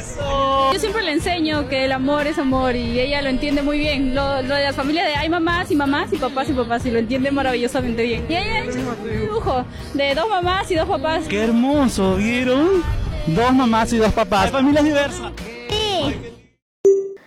¡Eso! 0.00 0.72
Yo 0.72 0.78
siempre 0.80 1.04
le 1.04 1.12
enseño 1.12 1.68
que 1.68 1.84
el 1.84 1.92
amor 1.92 2.26
es 2.26 2.36
amor 2.40 2.74
y 2.74 2.98
ella 2.98 3.22
lo 3.22 3.28
entiende 3.28 3.62
muy 3.62 3.78
bien. 3.78 4.12
Lo, 4.12 4.42
lo 4.42 4.56
de 4.56 4.64
la 4.64 4.72
familia 4.72 5.04
de 5.04 5.14
hay 5.14 5.28
mamás 5.28 5.70
y 5.70 5.76
mamás 5.76 6.12
y 6.12 6.16
papás 6.16 6.50
y 6.50 6.52
papás 6.52 6.84
y 6.84 6.90
lo 6.90 6.98
entiende 6.98 7.30
maravillosamente 7.30 8.02
bien. 8.02 8.26
Y 8.28 8.34
ella 8.34 8.54
ha 8.54 8.58
hecho 8.64 8.78
un 8.80 9.20
dibujo 9.20 9.64
de 9.94 10.16
dos 10.16 10.28
mamás 10.28 10.68
y 10.68 10.74
dos 10.74 10.88
papás. 10.88 11.28
¡Qué 11.28 11.44
hermoso! 11.44 12.16
¿Vieron? 12.16 12.82
Dos 13.28 13.54
mamás 13.54 13.92
y 13.92 13.98
dos 13.98 14.12
papás. 14.12 14.50
Familias 14.50 14.82
diversas. 14.82 15.30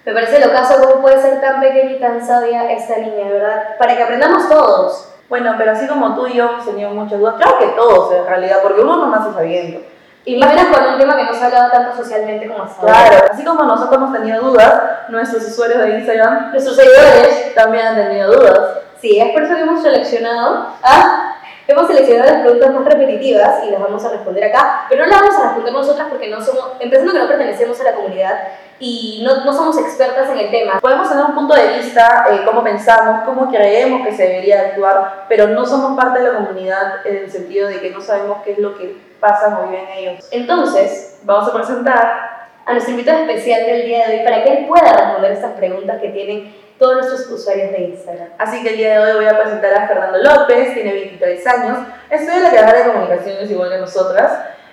Me 0.04 0.14
parece 0.14 0.40
lo 0.40 0.52
caso 0.52 0.82
cómo 0.82 1.02
puede 1.02 1.22
ser 1.22 1.40
tan 1.42 1.60
pequeña 1.60 1.92
y 1.92 2.00
tan 2.00 2.26
sabia 2.26 2.72
esta 2.72 2.98
niña, 2.98 3.30
¿verdad? 3.30 3.78
Para 3.78 3.96
que 3.96 4.04
aprendamos 4.04 4.50
todos. 4.50 5.10
Bueno, 5.30 5.54
pero 5.58 5.72
así 5.72 5.88
como 5.88 6.16
tú 6.16 6.28
y 6.28 6.34
yo 6.34 6.50
hemos 6.50 6.66
tenido 6.66 6.90
muchas 6.90 7.20
dudas, 7.20 7.36
claro 7.38 7.60
que 7.60 7.68
todos 7.68 8.14
en 8.14 8.26
realidad, 8.26 8.58
porque 8.64 8.82
uno 8.82 8.98
no 8.98 9.08
nace 9.08 9.32
sabiendo. 9.34 9.82
Y 10.26 10.38
más 10.38 10.54
menos 10.54 10.76
con 10.76 10.86
un 10.86 11.00
tema 11.00 11.16
que 11.16 11.24
no 11.24 11.34
se 11.34 11.44
ha 11.44 11.48
hablado 11.48 11.72
tanto 11.72 11.96
socialmente 11.96 12.48
como 12.48 12.64
hasta 12.64 12.86
Claro, 12.86 13.26
así 13.32 13.44
como 13.44 13.64
nosotros 13.64 13.96
hemos 13.96 14.14
tenido 14.14 14.42
dudas, 14.42 14.82
nuestros 15.10 15.44
usuarios 15.48 15.80
de 15.80 16.00
Instagram, 16.00 16.52
nuestros 16.52 16.76
seguidores, 16.76 17.56
también 17.56 17.88
han 17.88 17.96
tenido 17.96 18.32
dudas. 18.32 18.60
Sí, 19.02 19.20
es 19.20 19.32
por 19.32 19.44
eso 19.44 19.56
que 19.56 19.62
hemos 19.62 19.82
seleccionado 19.82 20.68
a 20.84 21.32
Hemos 21.68 21.88
seleccionado 21.88 22.32
las 22.32 22.42
preguntas 22.42 22.74
más 22.74 22.86
repetitivas 22.86 23.64
y 23.64 23.72
las 23.72 23.80
vamos 23.80 24.04
a 24.04 24.10
responder 24.10 24.44
acá, 24.44 24.88
pero 24.90 25.06
no 25.06 25.12
las 25.12 25.22
vamos 25.22 25.36
a 25.36 25.44
responder 25.44 25.74
nosotras 25.74 26.08
porque 26.10 26.28
no 26.28 26.42
somos, 26.42 26.72
empezando 26.80 27.14
que 27.14 27.20
no 27.20 27.28
pertenecemos 27.28 27.80
a 27.80 27.84
la 27.86 27.94
comunidad 27.94 28.40
y 28.78 29.24
no, 29.24 29.46
no 29.46 29.54
somos 29.54 29.78
expertas 29.78 30.30
en 30.32 30.40
el 30.40 30.52
tema. 30.52 30.80
Podemos 30.82 31.08
tener 31.08 31.24
un 31.24 31.34
punto 31.34 31.54
de 31.54 31.78
vista, 31.78 32.26
eh, 32.32 32.42
cómo 32.46 32.62
pensamos, 32.62 33.24
cómo 33.26 33.50
creemos 33.50 34.06
que 34.06 34.12
se 34.12 34.24
debería 34.24 34.60
actuar, 34.62 35.26
pero 35.30 35.48
no 35.48 35.66
somos 35.66 35.96
parte 35.96 36.20
de 36.20 36.34
la 36.34 36.40
comunidad 36.40 37.06
en 37.06 37.18
el 37.18 37.32
sentido 37.32 37.70
de 37.70 37.80
que 37.80 37.92
no 37.92 38.02
sabemos 38.02 38.40
qué 38.44 38.54
es 38.54 38.58
lo 38.58 38.76
que 38.78 38.98
pasa 39.22 39.58
o 39.58 39.68
viven 39.70 39.88
ellos. 39.96 40.28
Entonces, 40.32 41.22
vamos 41.24 41.48
a 41.48 41.54
presentar 41.54 42.42
a 42.66 42.72
nuestro 42.74 42.92
invitado 42.92 43.20
especial 43.20 43.66
del 43.66 43.86
día 43.86 44.08
de 44.08 44.18
hoy 44.18 44.24
para 44.26 44.44
que 44.44 44.52
él 44.52 44.66
pueda 44.68 44.92
responder 44.92 45.32
estas 45.32 45.54
preguntas 45.54 46.02
que 46.02 46.10
tienen 46.10 46.54
todos 46.82 46.96
nuestros 46.96 47.30
usuarios 47.30 47.72
de 47.72 47.82
Instagram. 47.82 48.30
Así 48.40 48.64
que 48.64 48.70
el 48.70 48.78
día 48.78 48.94
de 48.94 49.00
hoy 49.00 49.18
voy 49.18 49.26
a 49.26 49.40
presentar 49.40 49.72
a 49.72 49.88
Fernando 49.88 50.18
López, 50.18 50.74
tiene 50.74 50.94
23 50.94 51.46
años, 51.46 51.78
estudia 52.10 52.40
la 52.40 52.50
carrera 52.50 52.80
de 52.80 52.92
comunicaciones 52.92 53.52
igual 53.52 53.70
que 53.70 53.78
nosotras 53.78 54.32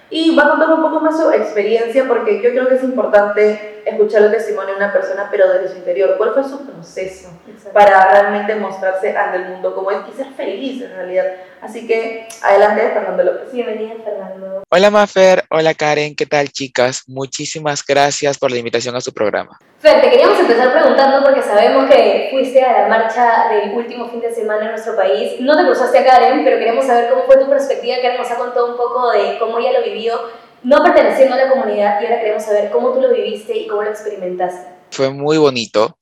y 0.08 0.34
va 0.34 0.44
a 0.44 0.48
contar 0.52 0.70
un 0.70 0.80
poco 0.80 1.00
más 1.00 1.18
su 1.18 1.30
experiencia 1.30 2.06
porque 2.08 2.40
yo 2.40 2.48
creo 2.48 2.66
que 2.66 2.76
es 2.76 2.82
importante 2.82 3.77
escuchar 3.88 4.22
el 4.22 4.30
testimonio 4.30 4.72
de 4.72 4.76
una 4.76 4.92
persona 4.92 5.28
pero 5.30 5.52
desde 5.52 5.68
su 5.68 5.78
interior. 5.78 6.16
¿Cuál 6.16 6.34
fue 6.34 6.44
su 6.44 6.64
proceso 6.64 7.30
para 7.72 8.10
realmente 8.10 8.54
mostrarse 8.56 9.16
ante 9.16 9.38
el 9.38 9.44
mundo 9.46 9.74
como 9.74 9.90
es 9.90 9.98
y 10.12 10.16
ser 10.16 10.32
feliz 10.32 10.82
en 10.82 10.94
realidad? 10.94 11.26
Así 11.60 11.86
que 11.86 12.28
adelante 12.42 12.90
Fernando 12.92 13.24
López. 13.24 13.52
Bienvenida 13.52 13.94
Fernando. 14.04 14.62
Hola 14.70 14.90
Mafer, 14.90 15.44
hola 15.50 15.74
Karen, 15.74 16.14
¿qué 16.14 16.26
tal 16.26 16.50
chicas? 16.50 17.04
Muchísimas 17.06 17.84
gracias 17.84 18.38
por 18.38 18.50
la 18.50 18.58
invitación 18.58 18.94
a 18.96 19.00
su 19.00 19.12
programa. 19.12 19.58
Fer, 19.78 20.00
te 20.00 20.10
queríamos 20.10 20.38
empezar 20.38 20.72
preguntando 20.72 21.24
porque 21.24 21.42
sabemos 21.42 21.88
que 21.88 22.28
fuiste 22.30 22.62
a 22.62 22.82
la 22.82 22.88
marcha 22.88 23.48
del 23.48 23.72
último 23.74 24.08
fin 24.08 24.20
de 24.20 24.32
semana 24.32 24.64
en 24.64 24.70
nuestro 24.72 24.96
país. 24.96 25.40
No 25.40 25.56
te 25.56 25.64
cruzaste 25.64 25.98
a 25.98 26.04
Karen, 26.04 26.44
pero 26.44 26.58
queremos 26.58 26.84
saber 26.84 27.08
cómo 27.08 27.22
fue 27.24 27.36
tu 27.36 27.48
perspectiva. 27.48 27.96
Karen 28.02 28.18
nos 28.18 28.30
ha 28.30 28.36
contado 28.36 28.72
un 28.72 28.76
poco 28.76 29.10
de 29.12 29.38
cómo 29.38 29.58
ella 29.58 29.78
lo 29.78 29.84
vivió, 29.84 30.20
no 30.62 30.82
perteneciendo 30.82 31.34
a 31.34 31.38
la 31.38 31.50
comunidad, 31.50 32.00
y 32.00 32.04
ahora 32.04 32.20
queremos 32.20 32.44
saber 32.44 32.70
cómo 32.70 32.92
tú 32.92 33.00
lo 33.00 33.12
viviste 33.12 33.56
y 33.56 33.66
cómo 33.66 33.82
lo 33.82 33.90
experimentaste. 33.90 34.68
Fue 34.90 35.10
muy 35.10 35.38
bonito. 35.38 35.98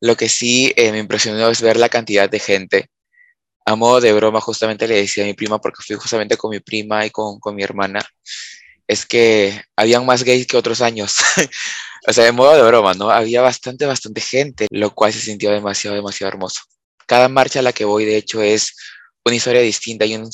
Lo 0.00 0.16
que 0.16 0.28
sí 0.28 0.72
eh, 0.76 0.92
me 0.92 0.98
impresionó 0.98 1.48
es 1.48 1.60
ver 1.60 1.76
la 1.76 1.88
cantidad 1.88 2.30
de 2.30 2.38
gente. 2.38 2.88
A 3.66 3.74
modo 3.74 4.00
de 4.00 4.12
broma, 4.12 4.40
justamente 4.40 4.88
le 4.88 4.96
decía 4.96 5.24
a 5.24 5.26
mi 5.26 5.34
prima, 5.34 5.60
porque 5.60 5.82
fui 5.86 5.96
justamente 5.96 6.36
con 6.36 6.50
mi 6.50 6.60
prima 6.60 7.04
y 7.04 7.10
con, 7.10 7.38
con 7.38 7.54
mi 7.54 7.62
hermana, 7.62 8.00
es 8.86 9.04
que 9.04 9.60
habían 9.76 10.06
más 10.06 10.24
gays 10.24 10.46
que 10.46 10.56
otros 10.56 10.80
años. 10.80 11.16
O 12.06 12.12
sea, 12.12 12.24
de 12.24 12.32
modo 12.32 12.54
de 12.54 12.62
broma, 12.62 12.94
¿no? 12.94 13.10
Había 13.10 13.42
bastante, 13.42 13.84
bastante 13.84 14.22
gente, 14.22 14.66
lo 14.70 14.94
cual 14.94 15.12
se 15.12 15.20
sintió 15.20 15.50
demasiado, 15.50 15.94
demasiado 15.94 16.32
hermoso. 16.32 16.62
Cada 17.06 17.28
marcha 17.28 17.58
a 17.58 17.62
la 17.62 17.72
que 17.72 17.84
voy, 17.84 18.06
de 18.06 18.16
hecho, 18.16 18.40
es 18.40 18.74
una 19.26 19.36
historia 19.36 19.60
distinta 19.60 20.06
y 20.06 20.14
un, 20.14 20.30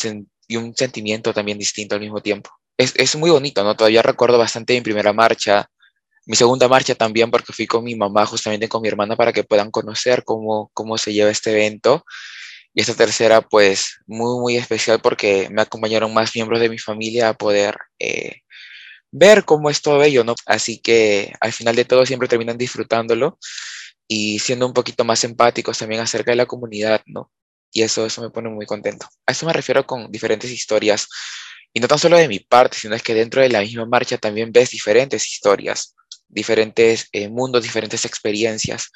y 0.47 0.57
un 0.57 0.77
sentimiento 0.77 1.33
también 1.33 1.59
distinto 1.59 1.97
al 1.97 2.01
mismo 2.03 2.21
tiempo. 2.21 2.51
Es, 2.79 2.95
es 2.97 3.17
muy 3.17 3.31
bonito, 3.31 3.63
¿no? 3.63 3.77
Todavía 3.77 4.03
recuerdo 4.03 4.39
bastante 4.39 4.75
mi 4.75 4.81
primera 4.81 5.13
marcha, 5.13 5.71
mi 6.27 6.37
segunda 6.37 6.69
marcha 6.69 6.95
también, 6.95 7.31
porque 7.31 7.53
fui 7.53 7.67
con 7.67 7.85
mi 7.85 7.95
mamá, 7.95 8.27
justamente 8.27 8.69
con 8.69 8.83
mi 8.83 8.89
hermana, 8.89 9.17
para 9.17 9.33
que 9.33 9.45
puedan 9.45 9.71
conocer 9.71 10.25
cómo, 10.25 10.71
cómo 10.75 10.99
se 10.99 11.13
lleva 11.13 11.31
este 11.31 11.53
evento. 11.53 12.05
Y 12.75 12.81
esta 12.81 12.95
tercera, 12.95 13.43
pues, 13.43 13.99
muy, 14.07 14.41
muy 14.41 14.57
especial 14.57 15.01
porque 15.01 15.49
me 15.51 15.63
acompañaron 15.63 16.13
más 16.15 16.35
miembros 16.35 16.61
de 16.61 16.69
mi 16.71 16.79
familia 16.79 17.31
a 17.31 17.35
poder 17.35 17.77
eh, 18.01 18.41
ver 19.13 19.45
cómo 19.45 19.71
es 19.71 19.83
todo 19.83 20.03
ello, 20.03 20.25
¿no? 20.25 20.35
Así 20.47 20.81
que 20.81 21.33
al 21.41 21.53
final 21.53 21.77
de 21.77 21.85
todo 21.85 22.07
siempre 22.07 22.29
terminan 22.29 22.59
disfrutándolo 22.59 23.39
y 24.09 24.39
siendo 24.41 24.67
un 24.67 24.75
poquito 24.75 25.05
más 25.05 25.25
empáticos 25.25 25.79
también 25.79 26.01
acerca 26.03 26.33
de 26.33 26.37
la 26.37 26.47
comunidad, 26.47 27.03
¿no? 27.07 27.31
Y 27.73 27.83
eso, 27.83 28.07
eso 28.07 28.23
me 28.23 28.31
pone 28.31 28.49
muy 28.51 28.67
contento. 28.67 29.07
A 29.27 29.33
eso 29.33 29.47
me 29.47 29.53
refiero 29.53 29.87
con 29.87 30.11
diferentes 30.13 30.51
historias. 30.51 31.09
Y 31.75 31.81
no 31.81 31.89
tan 31.89 31.99
solo 31.99 32.17
de 32.17 32.29
mi 32.29 32.39
parte, 32.39 32.79
sino 32.79 32.95
es 32.95 33.03
que 33.03 33.13
dentro 33.13 33.43
de 33.43 33.51
la 33.51 33.61
misma 33.61 33.85
marcha 33.85 34.17
también 34.17 34.51
ves 34.53 34.71
diferentes 34.71 35.31
historias, 35.31 35.95
diferentes 36.29 37.09
eh, 37.13 37.29
mundos, 37.29 37.63
diferentes 37.63 38.07
experiencias, 38.07 38.91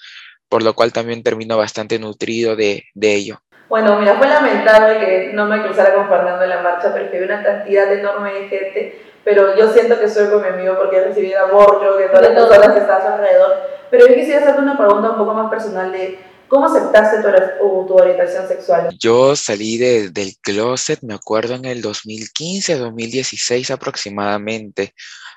por 0.48 0.62
lo 0.62 0.74
cual 0.74 0.92
también 0.92 1.22
termino 1.22 1.58
bastante 1.58 1.98
nutrido 1.98 2.56
de, 2.56 2.84
de 2.94 3.14
ello. 3.14 3.42
Bueno, 3.68 3.98
mira, 3.98 4.16
fue 4.16 4.28
lamentable 4.28 4.98
que 4.98 5.30
no 5.34 5.44
me 5.44 5.62
cruzara 5.62 5.92
con 5.92 6.08
Fernando 6.08 6.44
en 6.44 6.48
la 6.48 6.62
marcha, 6.62 6.90
porque 6.90 7.22
una 7.22 7.42
cantidad 7.42 7.92
enorme 7.92 8.32
de 8.32 8.48
gente 8.48 9.08
pero 9.28 9.54
yo 9.56 9.68
siento 9.68 9.98
que 9.98 10.06
estoy 10.06 10.30
con 10.30 10.40
mi 10.40 10.48
amigo 10.48 10.74
porque 10.78 10.96
he 10.96 11.04
recibido 11.04 11.44
amor, 11.44 11.80
creo 11.80 11.98
que 11.98 12.08
todas 12.08 12.32
las 12.32 12.48
personas 12.48 12.72
que 12.72 12.78
están 12.78 12.96
a 12.96 13.00
su 13.02 13.08
alrededor. 13.08 13.56
Pero 13.90 14.06
yo 14.06 14.14
quisiera 14.14 14.40
hacerte 14.40 14.62
una 14.62 14.78
pregunta 14.78 15.10
un 15.10 15.18
poco 15.18 15.34
más 15.34 15.50
personal 15.50 15.92
de 15.92 16.18
¿Cómo 16.48 16.66
aceptaste 16.66 17.18
tu, 17.22 17.86
tu 17.86 17.94
orientación 17.94 18.48
sexual? 18.48 18.88
Yo 18.98 19.36
salí 19.36 19.76
de, 19.76 20.10
del 20.10 20.36
closet, 20.40 21.00
me 21.02 21.14
acuerdo, 21.14 21.54
en 21.54 21.66
el 21.66 21.82
2015, 21.82 22.76
2016 22.76 23.70
aproximadamente. 23.70 24.94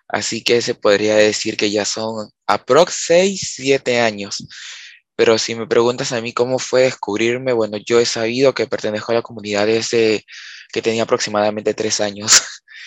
Así 0.07 0.43
que 0.43 0.61
se 0.61 0.75
podría 0.75 1.15
decir 1.15 1.57
que 1.57 1.69
ya 1.69 1.85
son 1.85 2.29
aprox 2.47 2.93
6, 3.07 3.53
7 3.55 3.99
años. 3.99 4.45
Pero 5.15 5.37
si 5.37 5.53
me 5.55 5.67
preguntas 5.67 6.13
a 6.13 6.21
mí 6.21 6.33
cómo 6.33 6.59
fue 6.59 6.83
descubrirme, 6.83 7.53
bueno, 7.53 7.77
yo 7.77 7.99
he 7.99 8.05
sabido 8.05 8.53
que 8.53 8.67
pertenezco 8.67 9.11
a 9.11 9.15
la 9.15 9.21
comunidad 9.21 9.67
desde 9.67 10.25
que 10.71 10.81
tenía 10.81 11.03
aproximadamente 11.03 11.73
3 11.73 12.01
años, 12.01 12.41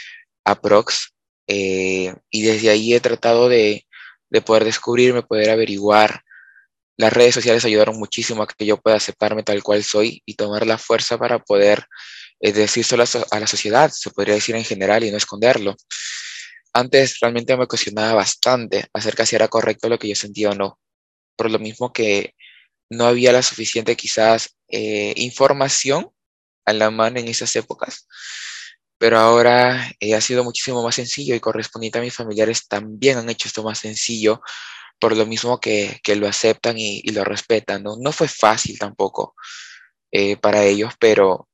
aprox. 0.45 1.13
Eh, 1.47 2.15
y 2.31 2.43
desde 2.43 2.71
ahí 2.71 2.95
he 2.95 3.01
tratado 3.01 3.49
de, 3.51 3.87
de 4.31 4.41
poder 4.41 4.65
descubrirme, 4.65 5.23
poder 5.23 5.51
averiguar 5.51 6.24
las 6.97 7.13
redes 7.13 7.35
sociales 7.35 7.65
ayudaron 7.65 7.99
muchísimo 7.99 8.43
a 8.43 8.47
que 8.47 8.67
yo 8.67 8.77
pueda 8.77 8.97
aceptarme 8.97 9.43
tal 9.43 9.63
cual 9.63 9.83
soy 9.83 10.23
y 10.25 10.35
tomar 10.35 10.67
la 10.67 10.79
fuerza 10.79 11.19
para 11.19 11.41
poder 11.41 11.87
eh, 12.41 12.53
decírselo 12.53 13.05
a, 13.31 13.41
la 13.41 13.47
sociedad, 13.47 13.91
se 13.91 14.11
podría 14.11 14.35
decir 14.35 14.55
en 14.55 14.65
general 14.65 15.05
y 15.05 15.11
no 15.11 15.17
esconderlo. 15.17 15.75
Antes 16.73 17.19
realmente 17.21 17.57
me 17.57 17.67
cuestionaba 17.67 18.15
bastante 18.15 18.87
acerca 18.93 19.27
si 19.27 19.37
era 19.37 19.49
correcto 19.49 19.89
lo 19.89 19.99
que 19.99 20.09
yo 20.09 20.15
sentía 20.15 20.51
o 20.51 20.55
no, 20.55 20.79
por 21.37 21.51
lo 21.51 21.59
mismo 21.59 21.93
que 21.93 22.35
no 22.91 23.07
había 23.07 23.33
la 23.33 23.43
suficiente 23.43 23.97
quizás 23.97 24.57
eh, 24.69 25.15
información 25.17 26.11
a 26.65 26.73
la 26.73 26.91
mano 26.91 27.19
en 27.19 27.29
esas 27.29 27.55
épocas. 27.57 28.07
Pero 28.99 29.19
ahora 29.19 29.93
eh, 30.01 30.15
ha 30.15 30.21
sido 30.21 30.45
muchísimo 30.45 30.83
más 30.83 30.95
sencillo 30.95 31.35
y 31.35 31.41
correspondiente 31.41 31.99
a 31.99 32.03
mis 32.03 32.15
familiares 32.15 32.69
también 32.69 33.19
han 33.19 33.29
hecho 33.29 33.49
esto 33.49 33.63
más 33.65 33.79
sencillo 33.79 34.41
por 35.05 35.19
lo 35.19 35.27
mismo 35.27 35.61
que, 35.61 36.01
que 36.03 36.17
lo 36.17 36.27
aceptan 36.27 36.79
y, 36.79 37.03
y, 37.05 37.13
lo 37.13 37.25
respetan. 37.25 37.83
¿no? 37.83 37.97
no 38.01 38.11
fue 38.11 38.27
fácil 38.27 38.79
tampoco 38.79 39.35
eh, 40.11 40.39
para 40.39 40.63
ellos, 40.63 40.95
pero 40.99 41.47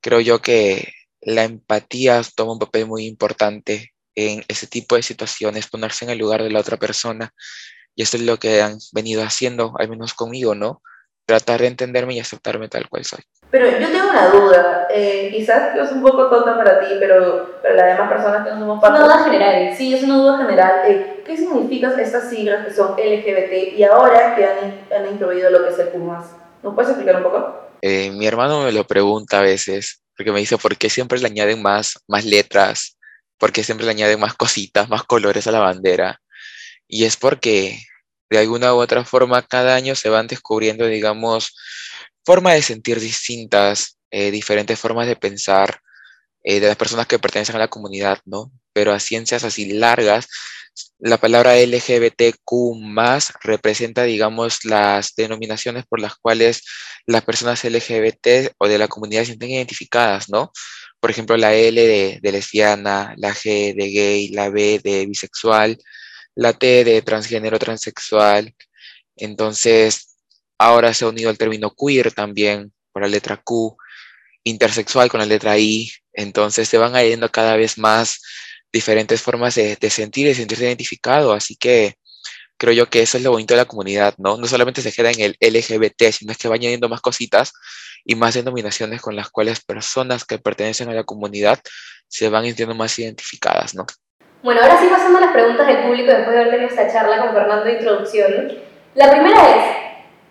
creo 0.00 0.20
yo 0.20 0.40
que 0.40 0.94
la 1.20 1.44
empatía 1.44 2.22
toma 2.34 2.54
un 2.54 2.58
papel 2.58 2.86
muy 2.86 3.04
importante 3.04 3.92
en 4.14 4.42
ese 4.48 4.66
tipo 4.66 4.96
de 4.96 5.02
situaciones, 5.02 5.66
ponerse 5.66 6.06
en 6.06 6.10
el 6.12 6.16
lugar 6.16 6.42
de 6.42 6.48
la 6.48 6.60
otra 6.60 6.78
persona. 6.78 7.34
Y 7.94 8.02
eso 8.02 8.16
es 8.16 8.22
lo 8.22 8.38
que 8.38 8.62
han 8.62 8.78
venido 8.92 9.22
haciendo, 9.22 9.74
al 9.78 9.90
menos 9.90 10.14
conmigo, 10.14 10.54
¿no? 10.54 10.80
Tratar 11.26 11.60
de 11.60 11.66
entenderme 11.66 12.14
y 12.14 12.20
aceptarme 12.20 12.70
tal 12.70 12.88
cual 12.88 13.04
soy. 13.04 13.20
Pero 13.50 13.78
yo 13.78 13.88
tengo 13.90 14.08
una 14.08 14.28
duda, 14.30 14.88
eh, 14.90 15.30
quizás 15.36 15.76
es 15.76 15.92
un 15.92 16.00
poco 16.00 16.30
tonta 16.30 16.56
para 16.56 16.80
ti, 16.80 16.94
pero 16.98 17.60
para 17.60 17.74
las 17.74 17.86
demás 17.88 18.08
personas 18.08 18.42
que 18.46 18.54
no 18.54 18.60
somos 18.60 18.80
parte... 18.80 19.00
Una 19.00 19.06
duda 19.06 19.24
general. 19.24 19.76
Sí, 19.76 19.92
es 19.92 20.02
una 20.02 20.16
duda 20.16 20.38
general. 20.38 20.72
Eh, 20.86 21.15
¿Qué 21.26 21.36
significan 21.36 21.98
estas 21.98 22.30
siglas 22.30 22.64
que 22.64 22.72
son 22.72 22.92
LGBT 22.92 23.76
y 23.76 23.82
ahora 23.82 24.36
que 24.36 24.44
han, 24.44 24.86
han 24.96 25.12
incluido 25.12 25.50
lo 25.50 25.64
que 25.64 25.70
es 25.70 25.78
el 25.80 25.88
Q+. 25.88 25.98
¿Nos 26.62 26.74
puedes 26.74 26.90
explicar 26.90 27.16
un 27.16 27.24
poco? 27.24 27.68
Eh, 27.82 28.12
mi 28.12 28.26
hermano 28.26 28.62
me 28.62 28.70
lo 28.70 28.86
pregunta 28.86 29.40
a 29.40 29.42
veces, 29.42 30.02
porque 30.16 30.30
me 30.30 30.38
dice, 30.38 30.56
¿por 30.56 30.76
qué 30.76 30.88
siempre 30.88 31.18
le 31.18 31.26
añaden 31.26 31.60
más, 31.60 31.98
más 32.06 32.24
letras? 32.24 32.96
¿Por 33.38 33.52
qué 33.52 33.64
siempre 33.64 33.86
le 33.86 33.90
añaden 33.90 34.20
más 34.20 34.34
cositas, 34.34 34.88
más 34.88 35.02
colores 35.02 35.46
a 35.48 35.50
la 35.50 35.58
bandera? 35.58 36.20
Y 36.86 37.04
es 37.04 37.16
porque 37.16 37.80
de 38.30 38.38
alguna 38.38 38.72
u 38.74 38.78
otra 38.78 39.04
forma 39.04 39.42
cada 39.42 39.74
año 39.74 39.96
se 39.96 40.08
van 40.08 40.28
descubriendo, 40.28 40.86
digamos, 40.86 41.54
formas 42.24 42.54
de 42.54 42.62
sentir 42.62 43.00
distintas, 43.00 43.98
eh, 44.10 44.30
diferentes 44.30 44.78
formas 44.78 45.08
de 45.08 45.16
pensar 45.16 45.80
eh, 46.44 46.60
de 46.60 46.68
las 46.68 46.76
personas 46.76 47.08
que 47.08 47.18
pertenecen 47.18 47.56
a 47.56 47.60
la 47.60 47.68
comunidad, 47.68 48.20
¿no? 48.24 48.52
Pero 48.72 48.92
a 48.92 49.00
ciencias 49.00 49.42
así 49.42 49.72
largas, 49.72 50.28
la 50.98 51.18
palabra 51.18 51.56
LGBTQ 51.56 52.50
representa, 53.42 54.04
digamos, 54.04 54.64
las 54.64 55.14
denominaciones 55.14 55.84
por 55.86 56.00
las 56.00 56.16
cuales 56.16 56.62
las 57.06 57.24
personas 57.24 57.64
LGBT 57.64 58.52
o 58.58 58.68
de 58.68 58.78
la 58.78 58.88
comunidad 58.88 59.22
se 59.22 59.26
sienten 59.26 59.50
identificadas, 59.50 60.28
¿no? 60.28 60.52
Por 61.00 61.10
ejemplo, 61.10 61.36
la 61.36 61.54
L 61.54 62.20
de, 62.20 62.32
lesbiana, 62.32 63.14
la 63.18 63.34
G 63.34 63.74
de 63.74 63.90
gay, 63.90 64.28
la 64.28 64.48
B 64.50 64.80
de 64.82 65.06
bisexual, 65.06 65.78
la 66.34 66.52
T 66.52 66.84
de 66.84 67.02
transgénero 67.02 67.58
transexual. 67.58 68.54
Entonces, 69.16 70.16
Ahora 70.58 70.94
se 70.94 71.04
ha 71.04 71.08
unido 71.08 71.30
el 71.30 71.38
término 71.38 71.74
queer 71.74 72.12
también 72.12 72.72
con 72.92 73.02
la 73.02 73.08
letra 73.08 73.36
Q, 73.42 73.76
intersexual 74.44 75.10
con 75.10 75.20
la 75.20 75.26
letra 75.26 75.58
I. 75.58 75.90
Entonces 76.14 76.68
se 76.68 76.78
van 76.78 76.94
añadiendo 76.96 77.30
cada 77.30 77.56
vez 77.56 77.76
más 77.78 78.22
diferentes 78.72 79.22
formas 79.22 79.54
de, 79.54 79.76
sentir 79.90 80.26
y 80.26 80.34
sentirse 80.34 80.64
identificado. 80.64 81.32
Así 81.32 81.56
que 81.56 81.94
creo 82.56 82.72
yo 82.72 82.86
que 82.88 83.02
eso 83.02 83.18
es 83.18 83.24
lo 83.24 83.32
bonito 83.32 83.54
de 83.54 83.60
la 83.60 83.66
comunidad, 83.66 84.14
¿no? 84.18 84.36
No 84.36 84.46
solamente 84.46 84.82
se 84.82 84.92
queda 84.92 85.10
en 85.10 85.20
el 85.20 85.36
LGBT, 85.40 86.10
sino 86.12 86.32
es 86.32 86.38
que 86.38 86.48
va 86.48 86.54
añadiendo 86.54 86.88
más 86.88 87.00
cositas 87.00 87.52
y 88.04 88.14
más 88.14 88.34
denominaciones 88.34 89.00
con 89.00 89.16
las 89.16 89.30
cuales 89.30 89.64
personas 89.64 90.24
que 90.24 90.38
pertenecen 90.38 90.88
a 90.88 90.94
la 90.94 91.04
comunidad 91.04 91.58
se 92.08 92.28
van 92.28 92.44
sintiendo 92.44 92.74
más 92.74 92.98
identificadas, 92.98 93.74
¿no? 93.74 93.84
Bueno, 94.42 94.60
ahora 94.62 94.78
sí 94.80 94.86
pasando 94.88 95.18
a 95.18 95.22
las 95.22 95.32
preguntas 95.32 95.66
del 95.66 95.82
público 95.82 96.12
después 96.12 96.30
de 96.30 96.40
haber 96.40 96.50
tenido 96.50 96.68
esta 96.68 96.92
charla 96.92 97.20
con 97.20 97.34
Fernando 97.34 97.64
de 97.64 97.72
introducción. 97.72 98.58
La 98.94 99.10
primera 99.10 99.40
es, 99.40 99.76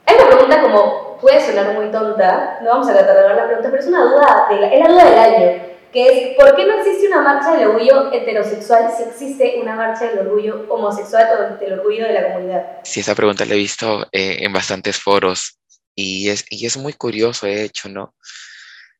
hay 0.05 0.15
una 0.15 0.27
pregunta 0.27 0.61
como, 0.61 1.17
puede 1.19 1.45
sonar 1.45 1.73
muy 1.73 1.91
tonta, 1.91 2.59
no 2.61 2.69
vamos 2.69 2.87
a 2.87 2.93
de 2.93 3.03
ver 3.03 3.35
la 3.35 3.45
pregunta, 3.45 3.69
pero 3.69 3.81
es 3.81 3.87
una 3.87 4.03
duda, 4.05 4.47
de 4.49 4.73
es 4.73 4.79
la 4.79 4.87
duda 4.87 5.09
del 5.09 5.19
año, 5.19 5.64
que 5.95 6.07
es, 6.07 6.35
¿por 6.35 6.53
qué 6.57 6.65
no 6.65 6.77
existe 6.77 7.07
una 7.07 7.21
marcha 7.21 7.55
del 7.55 7.69
orgullo 7.69 8.11
heterosexual 8.11 8.91
si 8.97 9.03
existe 9.03 9.61
una 9.61 9.77
marcha 9.77 10.09
del 10.09 10.27
orgullo 10.27 10.65
homosexual 10.69 11.25
o 11.31 11.57
del 11.57 11.79
orgullo 11.79 12.05
de 12.05 12.13
la 12.13 12.33
comunidad? 12.33 12.65
Sí, 12.83 12.99
esa 12.99 13.15
pregunta 13.15 13.45
la 13.45 13.53
he 13.53 13.57
visto 13.57 14.05
eh, 14.11 14.39
en 14.41 14.51
bastantes 14.51 14.97
foros 14.97 15.57
y 15.95 16.27
es, 16.27 16.43
y 16.49 16.65
es 16.65 16.75
muy 16.75 16.91
curioso, 16.91 17.45
de 17.45 17.63
hecho, 17.63 17.87
¿no? 17.87 18.13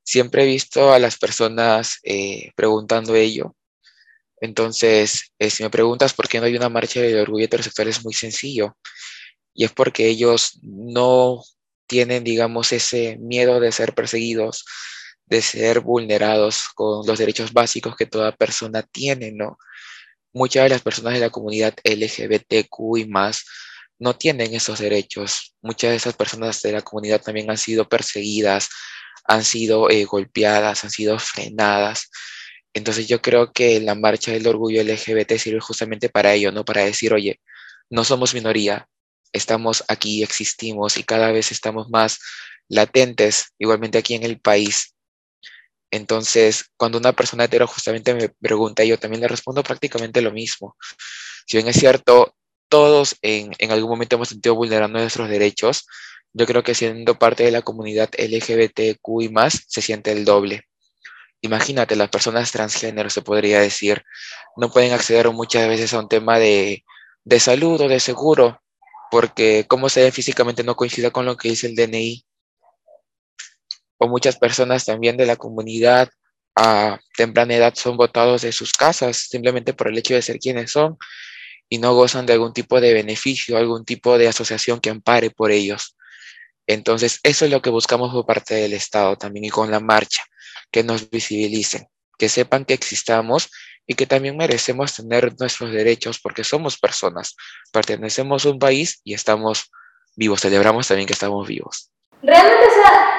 Siempre 0.04 0.44
he 0.44 0.46
visto 0.46 0.94
a 0.94 1.00
las 1.00 1.18
personas 1.18 2.00
eh, 2.04 2.52
preguntando 2.56 3.14
ello. 3.14 3.54
Entonces, 4.40 5.34
eh, 5.38 5.50
si 5.50 5.64
me 5.64 5.70
preguntas 5.70 6.14
por 6.14 6.30
qué 6.30 6.40
no 6.40 6.46
hay 6.46 6.56
una 6.56 6.70
marcha 6.70 7.02
del 7.02 7.20
orgullo 7.20 7.44
heterosexual, 7.44 7.90
es 7.90 8.06
muy 8.06 8.14
sencillo 8.14 8.78
y 9.54 9.66
es 9.66 9.74
porque 9.74 10.08
ellos 10.08 10.60
no 10.64 11.44
tienen, 11.88 12.24
digamos, 12.24 12.72
ese 12.72 13.18
miedo 13.20 13.60
de 13.60 13.74
ser 13.74 13.94
perseguidos, 13.94 14.64
de 15.28 15.42
ser 15.42 15.80
vulnerados 15.80 16.66
con 16.76 17.06
los 17.06 17.18
derechos 17.18 17.54
básicos 17.54 17.96
que 17.96 18.06
toda 18.06 18.36
persona 18.36 18.84
tiene, 18.84 19.32
¿no? 19.32 19.58
Muchas 20.34 20.64
de 20.64 20.70
las 20.70 20.82
personas 20.82 21.14
de 21.14 21.20
la 21.20 21.30
comunidad 21.30 21.76
LGBTQ 21.84 22.98
y 22.98 23.06
más 23.06 23.46
no 24.00 24.16
tienen 24.16 24.54
esos 24.54 24.80
derechos. 24.80 25.56
Muchas 25.62 25.92
de 25.92 25.96
esas 25.98 26.16
personas 26.16 26.62
de 26.62 26.74
la 26.74 26.82
comunidad 26.82 27.22
también 27.22 27.50
han 27.50 27.58
sido 27.58 27.88
perseguidas, 27.88 28.70
han 29.26 29.44
sido 29.44 29.90
eh, 29.90 30.06
golpeadas, 30.06 30.84
han 30.84 30.92
sido 30.92 31.18
frenadas. 31.20 32.10
Entonces 32.74 33.08
yo 33.08 33.22
creo 33.22 33.54
que 33.54 33.80
la 33.80 33.96
marcha 33.96 34.32
del 34.32 34.48
orgullo 34.48 34.84
LGBT 34.84 35.38
sirve 35.38 35.62
justamente 35.62 36.10
para 36.10 36.34
ello, 36.34 36.52
¿no? 36.52 36.66
Para 36.66 36.84
decir, 36.84 37.14
oye, 37.14 37.40
no 37.90 38.04
somos 38.04 38.34
minoría, 38.34 38.88
estamos 39.32 39.84
aquí, 39.88 40.24
existimos 40.24 40.98
y 40.98 41.04
cada 41.04 41.32
vez 41.32 41.52
estamos 41.52 41.90
más 41.90 42.20
latentes, 42.68 43.54
igualmente 43.60 43.98
aquí 43.98 44.16
en 44.16 44.24
el 44.24 44.40
país. 44.40 44.95
Entonces, 45.92 46.66
cuando 46.78 46.98
una 46.98 47.14
persona 47.14 47.46
hetero 47.46 47.68
justamente 47.68 48.14
me 48.14 48.30
pregunta, 48.30 48.84
yo 48.84 49.00
también 49.00 49.22
le 49.22 49.28
respondo 49.28 49.64
prácticamente 49.64 50.22
lo 50.22 50.32
mismo. 50.32 50.76
Si 51.48 51.58
bien 51.58 51.68
es 51.68 51.78
cierto, 51.78 52.36
todos 52.70 53.16
en, 53.22 53.54
algún 53.72 53.90
momento 53.90 54.16
hemos 54.16 54.30
sentido 54.30 54.56
vulnerando 54.56 55.00
nuestros 55.00 55.30
derechos, 55.30 55.88
yo 56.34 56.46
creo 56.46 56.64
que 56.64 56.76
siendo 56.76 57.18
parte 57.18 57.44
de 57.44 57.52
la 57.52 57.62
comunidad 57.62 58.10
LGBTQ 58.18 59.22
y 59.22 59.30
más, 59.30 59.64
se 59.68 59.82
siente 59.82 60.12
el 60.12 60.26
doble. 60.26 60.64
Imagínate, 61.42 61.96
las 61.96 62.10
personas 62.10 62.52
transgénero, 62.52 63.10
se 63.10 63.22
podría 63.22 63.62
decir, 63.62 64.04
no 64.58 64.72
pueden 64.72 64.94
acceder 64.94 65.30
muchas 65.32 65.68
veces 65.68 65.94
a 65.94 66.00
un 66.00 66.10
tema 66.10 66.40
de, 66.40 66.84
de 67.24 67.40
salud 67.40 67.80
o 67.82 67.88
de 67.88 68.00
seguro, 68.00 68.62
porque 69.12 69.66
cómo 69.68 69.90
se 69.90 70.04
ve 70.04 70.12
físicamente 70.12 70.64
no 70.64 70.76
coincide 70.76 71.12
con 71.12 71.26
lo 71.26 71.38
que 71.38 71.50
dice 71.50 71.68
el 71.68 71.76
DNI. 71.76 72.26
O 73.98 74.08
muchas 74.08 74.38
personas 74.38 74.86
también 74.86 75.18
de 75.18 75.26
la 75.26 75.36
comunidad 75.36 76.10
a 76.56 77.00
temprana 77.16 77.56
edad 77.56 77.74
son 77.76 77.98
votados 77.98 78.42
de 78.42 78.52
sus 78.52 78.72
casas 78.74 79.18
simplemente 79.30 79.74
por 79.74 79.90
el 79.90 79.98
hecho 79.98 80.14
de 80.14 80.22
ser 80.22 80.40
quienes 80.40 80.72
son 80.72 80.98
y 81.68 81.80
no 81.80 81.94
gozan 81.94 82.26
de 82.26 82.34
algún 82.34 82.54
tipo 82.54 82.80
de 82.80 82.94
beneficio, 82.94 83.58
algún 83.58 83.86
tipo 83.86 84.18
de 84.18 84.28
asociación 84.28 84.80
que 84.80 84.90
ampare 84.90 85.32
por 85.32 85.52
ellos. 85.52 85.96
Entonces, 86.68 87.20
eso 87.24 87.46
es 87.46 87.52
lo 87.52 87.62
que 87.62 87.70
buscamos 87.70 88.12
por 88.12 88.26
parte 88.26 88.56
del 88.56 88.74
Estado 88.74 89.18
también 89.18 89.46
y 89.46 89.50
con 89.50 89.70
la 89.72 89.80
marcha, 89.80 90.24
que 90.72 90.84
nos 90.84 91.10
visibilicen, 91.10 91.88
que 92.18 92.30
sepan 92.30 92.66
que 92.66 92.74
existamos 92.74 93.50
y 93.88 93.94
que 93.94 94.08
también 94.08 94.38
merecemos 94.38 94.96
tener 94.96 95.34
nuestros 95.40 95.72
derechos 95.72 96.20
porque 96.20 96.44
somos 96.44 96.78
personas, 96.78 97.36
pertenecemos 97.72 98.46
a 98.46 98.50
un 98.50 98.60
país 98.60 99.00
y 99.04 99.14
estamos 99.14 99.72
vivos, 100.16 100.42
celebramos 100.42 100.88
también 100.88 101.08
que 101.08 101.14
estamos 101.14 101.48
vivos. 101.48 101.92
Realmente, 102.24 102.66
o 102.66 102.74
sea, 102.74 103.15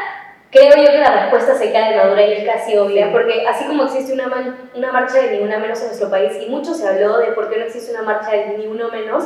creo 0.57 0.85
yo 0.85 0.93
que 0.93 0.99
la 0.99 1.23
respuesta 1.23 1.55
se 1.55 1.73
cae 1.73 1.93
en 1.93 1.99
madura 1.99 2.27
y 2.27 2.33
es 2.33 2.45
casi 2.45 2.77
obvia, 2.77 3.11
porque 3.13 3.47
así 3.47 3.65
como 3.67 3.85
existe 3.85 4.13
una, 4.13 4.59
una 4.75 4.93
marcha 4.93 5.19
de 5.19 5.39
ni 5.39 5.45
una 5.45 5.59
menos 5.59 5.81
en 5.81 5.87
nuestro 5.87 6.11
país, 6.11 6.33
y 6.41 6.49
mucho 6.49 6.75
se 6.75 6.89
habló 6.89 7.19
de 7.19 7.33
por 7.33 7.51
qué 7.51 7.59
no 7.59 7.65
existe 7.65 7.93
una 7.93 8.03
marcha 8.03 8.31
de 8.31 8.59
ni 8.59 8.67
uno 8.67 8.89
menos, 8.91 9.25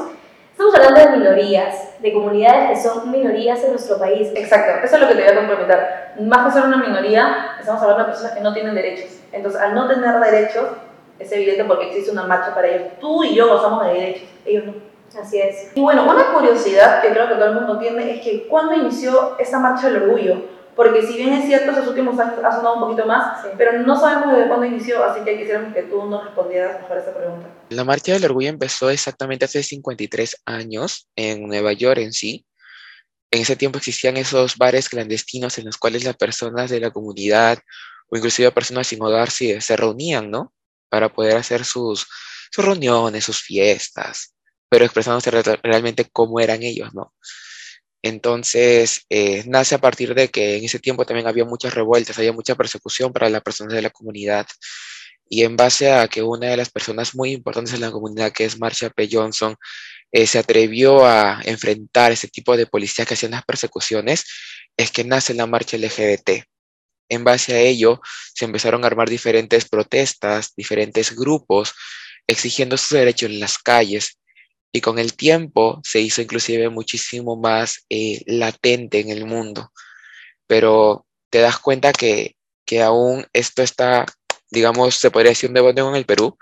Estamos 0.60 0.74
hablando 0.74 1.00
de 1.00 1.16
minorías, 1.16 1.74
de 2.00 2.12
comunidades 2.12 2.68
que 2.68 2.86
son 2.86 3.10
minorías 3.10 3.64
en 3.64 3.70
nuestro 3.70 3.98
país. 3.98 4.28
Exacto, 4.34 4.84
eso 4.84 4.96
es 4.96 5.00
lo 5.00 5.08
que 5.08 5.14
te 5.14 5.22
voy 5.22 5.30
a 5.30 5.34
complementar. 5.34 6.14
Más 6.20 6.46
que 6.46 6.52
ser 6.52 6.68
una 6.68 6.76
minoría, 6.76 7.56
estamos 7.58 7.80
hablando 7.80 8.04
de 8.04 8.10
personas 8.10 8.32
que 8.34 8.42
no 8.42 8.52
tienen 8.52 8.74
derechos. 8.74 9.20
Entonces, 9.32 9.58
al 9.58 9.74
no 9.74 9.88
tener 9.88 10.20
derechos, 10.20 10.66
es 11.18 11.32
evidente 11.32 11.64
porque 11.64 11.86
existe 11.86 12.10
una 12.10 12.24
marcha 12.24 12.54
para 12.54 12.68
ellos. 12.68 12.88
Tú 13.00 13.24
y 13.24 13.34
yo 13.34 13.48
gozamos 13.48 13.86
de 13.86 13.92
derechos, 13.94 14.28
ellos 14.44 14.64
no. 14.66 14.74
Así 15.18 15.40
es. 15.40 15.72
Y 15.74 15.80
bueno, 15.80 16.04
una 16.04 16.30
curiosidad 16.34 17.00
que 17.00 17.08
creo 17.08 17.26
que 17.26 17.36
todo 17.36 17.46
el 17.46 17.54
mundo 17.54 17.78
tiene 17.78 18.16
es 18.16 18.20
que 18.20 18.46
¿cuándo 18.46 18.74
inició 18.74 19.38
esta 19.38 19.58
marcha 19.58 19.88
del 19.88 20.02
orgullo? 20.02 20.42
Porque 20.76 21.02
si 21.06 21.14
bien 21.16 21.32
es 21.34 21.46
cierto, 21.46 21.72
esos 21.72 21.88
últimos 21.88 22.18
años 22.18 22.34
ha 22.44 22.52
sonado 22.56 22.74
un 22.76 22.80
poquito 22.80 23.06
más, 23.06 23.42
Sí. 23.42 23.48
pero 23.58 23.78
no 23.82 23.98
sabemos 24.00 24.32
desde 24.34 24.48
cuándo 24.48 24.66
inició, 24.66 25.04
así 25.04 25.22
que 25.24 25.36
quisiéramos 25.38 25.74
que 25.74 25.82
tú 25.82 26.04
nos 26.06 26.24
respondieras 26.24 26.80
mejor 26.80 26.96
a 26.96 27.00
esa 27.00 27.14
pregunta. 27.14 27.48
La 27.70 27.84
Marcha 27.84 28.12
del 28.12 28.24
Orgullo 28.24 28.48
empezó 28.48 28.88
exactamente 28.90 29.44
hace 29.44 29.62
53 29.62 30.42
años 30.46 31.08
en 31.16 31.46
Nueva 31.46 31.72
York 31.72 31.98
en 32.00 32.12
sí. 32.12 32.46
En 33.30 33.42
ese 33.42 33.56
tiempo 33.56 33.78
existían 33.78 34.16
esos 34.16 34.56
bares 34.56 34.88
clandestinos 34.88 35.58
en 35.58 35.66
los 35.66 35.76
cuales 35.76 36.04
las 36.04 36.16
personas 36.16 36.70
de 36.70 36.80
la 36.80 36.90
comunidad 36.90 37.58
o 38.08 38.16
inclusive 38.16 38.50
personas 38.50 38.88
sin 38.88 39.02
hogar 39.02 39.30
se, 39.30 39.60
se 39.60 39.76
reunían, 39.76 40.30
¿no? 40.30 40.52
Para 40.88 41.08
poder 41.12 41.36
hacer 41.36 41.64
sus, 41.64 42.06
sus 42.50 42.64
reuniones, 42.64 43.24
sus 43.24 43.40
fiestas, 43.40 44.34
pero 44.68 44.84
expresándose 44.84 45.30
re- 45.30 45.60
realmente 45.62 46.06
cómo 46.12 46.40
eran 46.40 46.62
ellos, 46.64 46.92
¿no? 46.92 47.12
Entonces, 48.02 49.04
eh, 49.10 49.44
nace 49.46 49.74
a 49.74 49.78
partir 49.78 50.14
de 50.14 50.28
que 50.28 50.56
en 50.56 50.64
ese 50.64 50.78
tiempo 50.78 51.04
también 51.04 51.26
había 51.26 51.44
muchas 51.44 51.74
revueltas, 51.74 52.18
había 52.18 52.32
mucha 52.32 52.54
persecución 52.54 53.12
para 53.12 53.28
las 53.28 53.42
personas 53.42 53.74
de 53.74 53.82
la 53.82 53.90
comunidad. 53.90 54.46
Y 55.28 55.44
en 55.44 55.56
base 55.56 55.92
a 55.92 56.08
que 56.08 56.22
una 56.22 56.48
de 56.48 56.56
las 56.56 56.70
personas 56.70 57.14
muy 57.14 57.32
importantes 57.32 57.74
en 57.74 57.82
la 57.82 57.90
comunidad, 57.92 58.32
que 58.32 58.44
es 58.44 58.58
Marsha 58.58 58.90
P. 58.90 59.08
Johnson, 59.10 59.54
eh, 60.12 60.26
se 60.26 60.38
atrevió 60.38 61.06
a 61.06 61.40
enfrentar 61.44 62.12
ese 62.12 62.28
tipo 62.28 62.56
de 62.56 62.66
policías 62.66 63.06
que 63.06 63.14
hacían 63.14 63.32
las 63.32 63.44
persecuciones, 63.44 64.24
es 64.76 64.90
que 64.90 65.04
nace 65.04 65.34
la 65.34 65.46
marcha 65.46 65.76
LGBT. 65.76 66.44
En 67.08 67.24
base 67.24 67.54
a 67.54 67.60
ello, 67.60 68.00
se 68.34 68.44
empezaron 68.44 68.84
a 68.84 68.86
armar 68.86 69.08
diferentes 69.08 69.68
protestas, 69.68 70.52
diferentes 70.56 71.14
grupos, 71.14 71.74
exigiendo 72.26 72.76
sus 72.76 72.90
derechos 72.90 73.30
en 73.30 73.40
las 73.40 73.58
calles. 73.58 74.18
Y 74.72 74.80
con 74.80 74.98
el 74.98 75.14
tiempo 75.14 75.80
se 75.84 76.00
hizo 76.00 76.22
inclusive 76.22 76.68
muchísimo 76.68 77.36
más 77.36 77.84
eh, 77.90 78.22
latente 78.26 79.00
en 79.00 79.10
el 79.10 79.26
mundo. 79.26 79.72
Pero 80.46 81.06
te 81.28 81.40
das 81.40 81.58
cuenta 81.58 81.92
que, 81.92 82.36
que 82.64 82.82
aún 82.82 83.26
esto 83.32 83.62
está 83.62 84.06
digamos, 84.50 84.96
se 84.96 85.10
podría 85.10 85.30
decir 85.30 85.48
un 85.48 85.54
debate 85.54 85.80
en 85.80 85.94
el 85.94 86.04
Perú, 86.04 86.36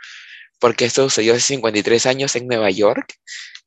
porque 0.59 0.87
esto 0.87 1.05
sucedió 1.05 1.35
hace 1.35 1.43
53 1.43 2.07
años 2.07 2.35
en 2.37 2.47
Nueva 2.47 2.71
York, 2.71 3.14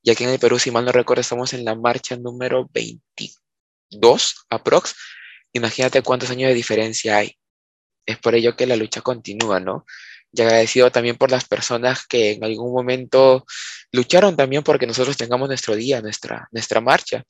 y 0.04 0.12
aquí 0.12 0.24
en 0.24 0.32
el 0.32 0.40
Perú, 0.40 0.60
si 0.60 0.72
mal 0.72 0.84
no 0.84 0.92
recuerdo, 0.92 1.22
estamos 1.22 1.54
en 1.54 1.64
la 1.64 1.76
marcha 1.76 2.18
número 2.18 2.68
22, 2.74 4.46
aprox. 4.50 4.96
Imagínate 5.54 6.02
cuántos 6.02 6.32
años 6.32 6.50
de 6.50 6.56
diferencia 6.56 7.18
hay. 7.18 7.38
Es 8.06 8.18
por 8.18 8.34
ello 8.34 8.56
que 8.56 8.66
la 8.66 8.76
lucha 8.76 9.02
continúa, 9.02 9.60
¿no? 9.60 9.86
Y 10.34 10.42
agradecido 10.42 10.92
también 10.92 11.18
por 11.18 11.30
las 11.30 11.46
personas 11.46 12.08
que 12.08 12.32
en 12.32 12.44
algún 12.44 12.74
momento 12.74 13.46
lucharon 13.92 14.36
también 14.36 14.64
porque 14.64 14.88
nosotros 14.88 15.18
tengamos 15.18 15.48
nuestro 15.48 15.76
día, 15.76 16.02
nuestra, 16.02 16.48
nuestra 16.52 16.82
marcha. 16.82 17.24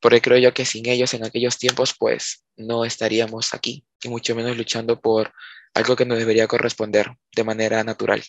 Porque 0.00 0.20
creo 0.20 0.38
yo 0.38 0.52
que 0.52 0.64
sin 0.64 0.86
ellos 0.88 1.14
en 1.14 1.24
aquellos 1.24 1.58
tiempos, 1.58 1.94
pues 1.98 2.44
no 2.56 2.84
estaríamos 2.84 3.54
aquí, 3.54 3.84
y 4.02 4.08
mucho 4.08 4.34
menos 4.34 4.56
luchando 4.56 5.00
por 5.00 5.32
algo 5.74 5.96
que 5.96 6.04
nos 6.04 6.18
debería 6.18 6.46
corresponder 6.46 7.10
de 7.34 7.44
manera 7.44 7.82
natural. 7.82 8.22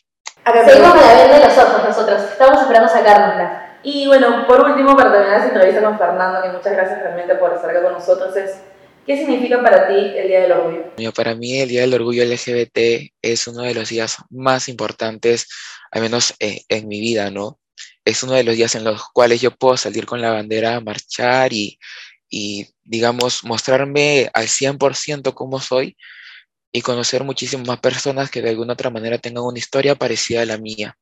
Seguimos 0.46 0.94
con 0.94 1.02
la 1.02 1.14
venda 1.14 1.40
de 1.40 1.46
los 1.46 1.58
ojos 1.58 1.84
nosotros. 1.84 2.22
Estamos 2.32 2.62
esperando 2.62 2.90
sacárnosla. 2.90 3.80
Y 3.84 4.08
bueno, 4.08 4.46
por 4.48 4.62
último, 4.62 4.96
para 4.96 5.12
terminar 5.12 5.38
esta 5.38 5.50
entrevista 5.50 5.82
con 5.82 5.98
Fernando, 5.98 6.42
que 6.42 6.50
muchas 6.50 6.74
gracias 6.74 7.00
realmente 7.00 7.36
por 7.36 7.54
estar 7.54 7.70
acá 7.70 7.84
con 7.84 7.94
nosotros, 7.94 8.36
es 8.36 8.58
¿qué 9.06 9.18
significa 9.18 9.62
para 9.62 9.88
ti 9.88 10.14
el 10.16 10.28
Día 10.28 10.42
del 10.42 10.52
Orgullo? 10.54 11.14
Para 11.14 11.36
mí 11.36 11.60
el 11.60 11.70
Día 11.70 11.82
del 11.82 11.94
Orgullo 11.94 12.24
LGBT 12.24 13.12
es 13.22 13.48
uno 13.48 13.64
de 13.64 13.74
los 13.74 13.90
días 13.90 14.18
más 14.30 14.68
importantes, 14.68 15.48
al 15.92 16.02
menos 16.02 16.34
eh, 16.40 16.64
en 16.70 16.88
mi 16.88 17.00
vida, 17.00 17.30
¿no? 17.30 17.60
Es 18.08 18.24
uno 18.24 18.34
de 18.34 18.46
los 18.46 18.56
días 18.56 18.74
en 18.76 18.86
los 18.86 19.04
cuales 19.12 19.42
yo 19.42 19.52
puedo 19.52 19.76
salir 19.76 20.06
con 20.06 20.22
la 20.22 20.32
bandera 20.32 20.78
a 20.78 20.80
marchar 20.80 21.52
y, 21.52 21.78
y 22.30 22.66
digamos, 22.86 23.44
mostrarme 23.44 24.32
al 24.34 24.48
100% 24.48 25.34
cómo 25.34 25.60
soy 25.60 25.98
y 26.72 26.82
conocer 26.82 27.26
muchísimas 27.26 27.68
más 27.68 27.80
personas 27.82 28.32
que 28.32 28.42
de 28.42 28.52
alguna 28.52 28.74
otra 28.74 28.90
manera 28.90 29.18
tengan 29.18 29.44
una 29.44 29.60
historia 29.60 29.94
parecida 29.96 30.44
a 30.44 30.46
la 30.46 30.58
mía. 30.58 30.98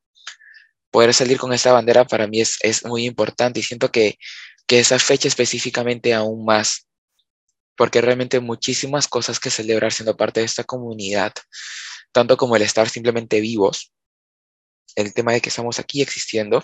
Poder 0.89 1.13
salir 1.13 1.37
con 1.37 1.53
esta 1.53 1.71
bandera 1.71 2.05
para 2.05 2.25
mí 2.25 2.41
es, 2.41 2.57
es 2.61 2.83
muy 2.83 3.05
importante 3.05 3.59
y 3.59 3.63
siento 3.63 3.91
que, 3.91 4.17
que 4.65 4.79
esa 4.79 4.97
fecha 4.97 5.27
específicamente 5.27 6.11
aún 6.15 6.43
más, 6.43 6.87
porque 7.77 8.01
realmente 8.01 8.39
muchísimas 8.39 9.07
cosas 9.07 9.39
que 9.39 9.51
celebrar 9.51 9.93
siendo 9.93 10.17
parte 10.17 10.39
de 10.39 10.47
esta 10.47 10.63
comunidad, 10.63 11.33
tanto 12.11 12.35
como 12.35 12.55
el 12.55 12.63
estar 12.63 12.89
simplemente 12.89 13.41
vivos, 13.41 13.93
el 14.95 15.13
tema 15.13 15.33
de 15.33 15.41
que 15.41 15.49
estamos 15.49 15.79
aquí 15.79 16.01
existiendo 16.01 16.61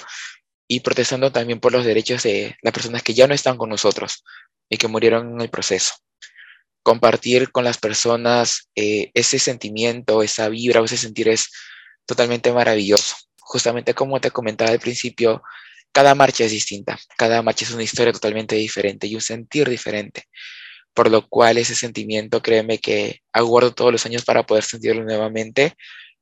y 0.67 0.79
protestando 0.81 1.31
también 1.31 1.59
por 1.59 1.71
los 1.71 1.85
derechos 1.85 2.23
de 2.23 2.55
las 2.61 2.73
personas 2.73 3.03
que 3.03 3.13
ya 3.13 3.27
no 3.27 3.33
están 3.33 3.57
con 3.57 3.69
nosotros 3.69 4.23
y 4.69 4.77
que 4.77 4.87
murieron 4.87 5.33
en 5.33 5.41
el 5.41 5.49
proceso 5.49 5.95
compartir 6.83 7.51
con 7.51 7.63
las 7.63 7.77
personas 7.77 8.69
eh, 8.75 9.11
ese 9.13 9.39
sentimiento, 9.39 10.23
esa 10.23 10.49
vibra 10.49 10.81
ese 10.83 10.97
sentir 10.97 11.29
es 11.29 11.49
totalmente 12.05 12.51
maravilloso. 12.51 13.15
Justamente 13.39 13.93
como 13.93 14.19
te 14.19 14.31
comentaba 14.31 14.71
al 14.71 14.79
principio, 14.79 15.43
cada 15.91 16.15
marcha 16.15 16.45
es 16.45 16.51
distinta, 16.51 16.97
cada 17.17 17.41
marcha 17.41 17.65
es 17.65 17.71
una 17.71 17.83
historia 17.83 18.13
totalmente 18.13 18.55
diferente 18.55 19.07
y 19.07 19.15
un 19.15 19.21
sentir 19.21 19.69
diferente, 19.69 20.23
por 20.93 21.11
lo 21.11 21.27
cual 21.27 21.57
ese 21.57 21.75
sentimiento, 21.75 22.41
créeme 22.41 22.79
que 22.79 23.21
aguardo 23.33 23.73
todos 23.73 23.91
los 23.91 24.05
años 24.05 24.23
para 24.23 24.45
poder 24.45 24.63
sentirlo 24.63 25.03
nuevamente 25.03 25.75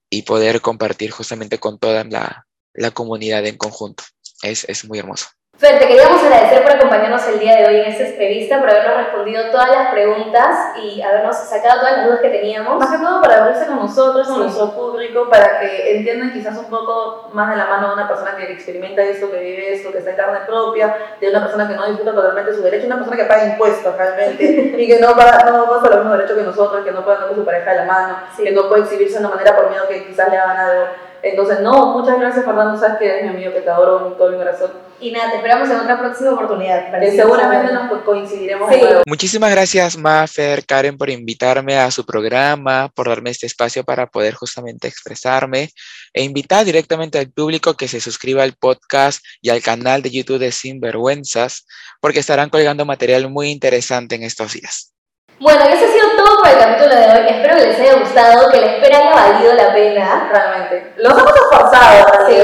y 0.10 0.24
poder 0.24 0.62
compartir 0.62 1.12
justamente 1.12 1.60
con 1.60 1.80
toda 1.80 2.04
la, 2.04 2.48
la 2.74 2.92
comunidad 2.92 3.46
en 3.46 3.58
conjunto. 3.58 4.04
Es, 4.42 4.66
es 4.70 4.86
muy 4.86 5.00
hermoso. 5.00 5.28
Fer, 5.60 5.78
te 5.78 5.88
queríamos 5.90 6.24
agradecer 6.24 6.64
por 6.64 6.72
acompañarnos 6.72 7.28
el 7.28 7.38
día 7.38 7.58
de 7.58 7.66
hoy 7.68 7.76
en 7.82 7.88
esta 7.92 8.06
entrevista, 8.06 8.62
por 8.62 8.70
habernos 8.70 8.96
respondido 8.96 9.52
todas 9.52 9.68
las 9.70 9.92
preguntas 9.92 10.56
y 10.82 11.02
habernos 11.02 11.36
sacado 11.36 11.82
todas 11.82 11.98
las 11.98 12.06
dudas 12.06 12.22
que 12.22 12.30
teníamos. 12.30 12.80
Más 12.80 12.90
que 12.90 12.98
todo 13.06 13.22
para 13.22 13.44
abrirse 13.44 13.66
con 13.68 13.76
nosotros, 13.76 14.26
con 14.26 14.36
Sí. 14.38 14.42
nuestro 14.44 14.72
público, 14.72 15.28
para 15.30 15.60
que 15.60 15.98
entiendan 15.98 16.32
quizás 16.32 16.58
un 16.58 16.70
poco 16.70 17.28
más 17.34 17.50
de 17.50 17.58
la 17.58 17.66
mano 17.66 17.90
de 17.90 17.94
una 17.96 18.08
persona 18.08 18.38
que 18.38 18.54
experimenta 18.54 19.02
esto, 19.04 19.30
que 19.30 19.38
vive 19.38 19.74
esto, 19.74 19.92
que 19.92 19.98
está 19.98 20.12
en 20.12 20.16
carne 20.16 20.40
propia, 20.48 20.96
de 21.20 21.30
una 21.30 21.42
persona 21.42 21.68
que 21.68 21.76
no 21.76 21.88
disfruta 21.88 22.14
totalmente 22.16 22.54
su 22.54 22.62
derecho, 22.64 22.86
una 22.88 22.96
persona 22.96 23.18
que 23.18 23.26
paga 23.26 23.46
impuestos 23.48 23.98
realmente 23.98 24.44
y 24.78 24.88
que 24.88 25.00
no 25.02 25.14
paga, 25.14 25.44
no 25.52 25.66
goza 25.66 25.90
los 25.90 25.98
mismos 25.98 26.18
derechos 26.20 26.38
que 26.38 26.44
nosotros, 26.44 26.86
que 26.86 26.92
no 26.94 27.04
puede 27.04 27.18
andar 27.18 27.28
con 27.32 27.38
su 27.38 27.44
pareja 27.44 27.72
de 27.72 27.76
la 27.80 27.84
mano, 27.84 28.16
Sí. 28.34 28.46
que 28.46 28.52
no 28.52 28.70
puede 28.70 28.84
exhibirse 28.84 29.16
de 29.20 29.26
una 29.26 29.36
manera 29.36 29.58
por 29.58 29.70
miedo 29.70 29.86
que 29.90 30.08
quizás 30.08 30.30
le 30.30 30.38
hagan 30.38 30.56
algo. 30.58 30.86
Entonces, 31.22 31.60
no, 31.62 31.98
muchas 31.98 32.20
gracias 32.20 32.46
Fernando, 32.46 32.80
sabes 32.80 32.98
que 32.98 33.06
eres 33.06 33.24
mi 33.24 33.30
amigo, 33.30 33.54
que 33.54 33.62
te 33.62 33.70
adoro 33.70 34.04
con 34.04 34.18
todo 34.18 34.32
mi 34.32 34.38
corazón. 34.38 34.72
Y 35.02 35.12
nada, 35.12 35.32
te 35.32 35.38
esperamos 35.38 35.70
en 35.70 35.78
otra 35.78 35.98
próxima 35.98 36.32
oportunidad. 36.32 36.92
Que 37.00 37.12
seguramente 37.12 37.74
nos 37.74 37.90
co- 37.90 38.04
coincidiremos 38.04 38.70
Sí. 38.74 38.82
Muchísimas 39.06 39.52
gracias, 39.52 39.98
Mafer, 39.98 40.66
Karen, 40.66 40.98
por 40.98 41.10
invitarme 41.10 41.78
a 41.78 41.90
su 41.90 42.06
programa, 42.06 42.90
por 42.94 43.08
darme 43.08 43.30
este 43.30 43.46
espacio 43.46 43.84
para 43.84 44.08
poder 44.08 44.34
justamente 44.34 44.88
expresarme 44.88 45.70
e 46.14 46.24
invitar 46.24 46.66
directamente 46.66 47.18
al 47.18 47.32
público 47.32 47.76
que 47.76 47.88
se 47.88 48.02
suscriba 48.02 48.44
al 48.44 48.54
podcast 48.54 49.24
y 49.42 49.50
al 49.50 49.62
canal 49.62 50.02
de 50.02 50.12
YouTube 50.12 50.40
de 50.40 50.52
Sinvergüenzas, 50.52 51.66
porque 52.02 52.20
estarán 52.20 52.50
colgando 52.50 52.86
material 52.86 53.30
muy 53.30 53.50
interesante 53.52 54.16
en 54.16 54.24
estos 54.24 54.54
días. 54.54 54.94
Bueno, 55.40 55.62
y 55.70 55.74
eso 55.74 55.86
ha 55.86 55.88
sido 55.88 56.06
todo 56.18 56.38
por 56.40 56.50
el 56.50 56.58
capítulo 56.60 56.96
de 56.96 57.06
hoy. 57.08 57.26
Espero 57.30 57.56
que 57.56 57.66
les 57.68 57.80
haya 57.80 57.94
gustado, 58.00 58.52
que 58.52 58.60
la 58.60 58.68
espera 58.74 58.98
haya 58.98 59.16
valido 59.34 59.54
la 59.54 59.74
pena. 59.74 60.30
Realmente. 60.32 60.94
Los 60.98 61.14
hemos 61.18 61.34
esforzado, 61.34 62.28
Sí, 62.28 62.36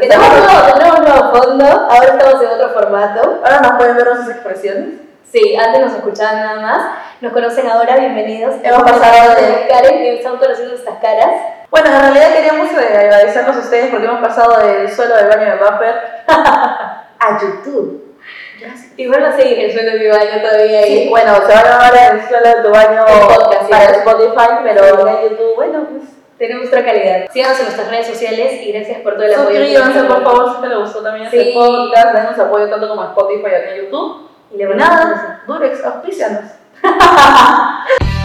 tenemos 0.00 0.28
un 0.28 0.44
nuevo, 0.44 0.72
tenemos 0.74 0.98
un 0.98 1.04
nuevo 1.06 1.32
fondo, 1.34 1.64
ahora 1.64 2.06
estamos 2.18 2.42
en 2.42 2.48
otro 2.48 2.68
formato. 2.70 3.40
Ahora 3.42 3.60
nos 3.60 3.72
pueden 3.78 3.96
ver 3.96 4.06
nuestras 4.06 4.30
expresiones. 4.30 4.88
Sí, 5.32 5.56
antes 5.56 5.80
nos 5.80 5.94
escuchaban 5.94 6.36
nada 6.36 6.60
más. 6.60 6.82
Nos 7.22 7.32
conocen 7.32 7.66
ahora, 7.68 7.96
bienvenidos. 7.96 8.56
Hemos 8.62 8.82
pasado 8.82 9.34
de- 9.34 9.66
Karen, 9.66 9.98
que 9.98 10.16
están 10.18 10.36
conociendo 10.36 10.74
estas 10.74 10.96
caras. 10.98 11.30
Bueno, 11.70 11.88
en 11.88 12.00
realidad 12.02 12.32
queríamos 12.34 12.70
eh, 12.72 12.96
agradecerlos 12.98 13.56
a 13.56 13.58
ustedes 13.60 13.90
porque 13.90 14.06
hemos 14.06 14.20
pasado 14.20 14.58
del 14.58 14.88
suelo 14.94 15.16
del 15.16 15.28
baño 15.28 15.46
de 15.46 15.56
Buffer 15.56 15.94
a 16.28 17.38
YouTube. 17.40 18.13
Igual 18.96 19.22
va 19.24 19.28
a 19.28 19.36
seguir 19.36 19.58
el 19.60 19.72
suelo 19.72 19.92
de 19.92 19.98
mi 19.98 20.06
baño 20.08 20.40
todavía 20.42 20.78
ahí. 20.80 21.02
Sí, 21.04 21.08
bueno, 21.10 21.34
se 21.46 21.52
va 21.52 21.58
a 21.60 21.64
grabar 21.64 21.92
el 22.14 22.28
suelo 22.28 22.48
de 22.48 22.62
tu 22.62 22.70
baño 22.70 23.04
El 23.06 23.26
podcast, 23.36 23.62
sí. 23.64 23.70
para 23.70 23.84
Spotify, 23.84 24.48
pero 24.62 24.82
Sí. 24.84 24.90
en 25.24 25.30
YouTube, 25.30 25.54
bueno, 25.56 25.86
pues 25.90 26.02
Tenemos 26.38 26.66
otra 26.66 26.84
calidad. 26.84 27.26
Síganos 27.32 27.58
en 27.60 27.64
nuestras 27.66 27.90
redes 27.90 28.06
sociales 28.08 28.60
y 28.62 28.72
gracias 28.72 29.00
por 29.02 29.14
todo 29.14 29.22
el 29.24 29.34
apoyo. 29.34 29.56
suscríbanse 29.60 30.02
por 30.04 30.24
favor 30.24 30.54
si 30.56 30.60
te 30.62 30.68
les 30.68 30.78
gustó 30.78 31.02
también 31.02 31.30
Sí. 31.30 31.38
este 31.38 31.52
podcast, 31.54 32.14
denos 32.14 32.38
apoyo 32.38 32.68
tanto 32.68 32.88
como 32.88 33.02
a 33.02 33.06
Spotify 33.06 33.46
y 33.50 33.70
a 33.70 33.76
YouTube. 33.82 34.28
Y 34.52 34.56
le 34.56 34.64
Y 34.64 34.66
un 34.66 34.76
nada, 34.76 35.42
Durex, 35.46 35.84
auspícianos. 35.84 36.50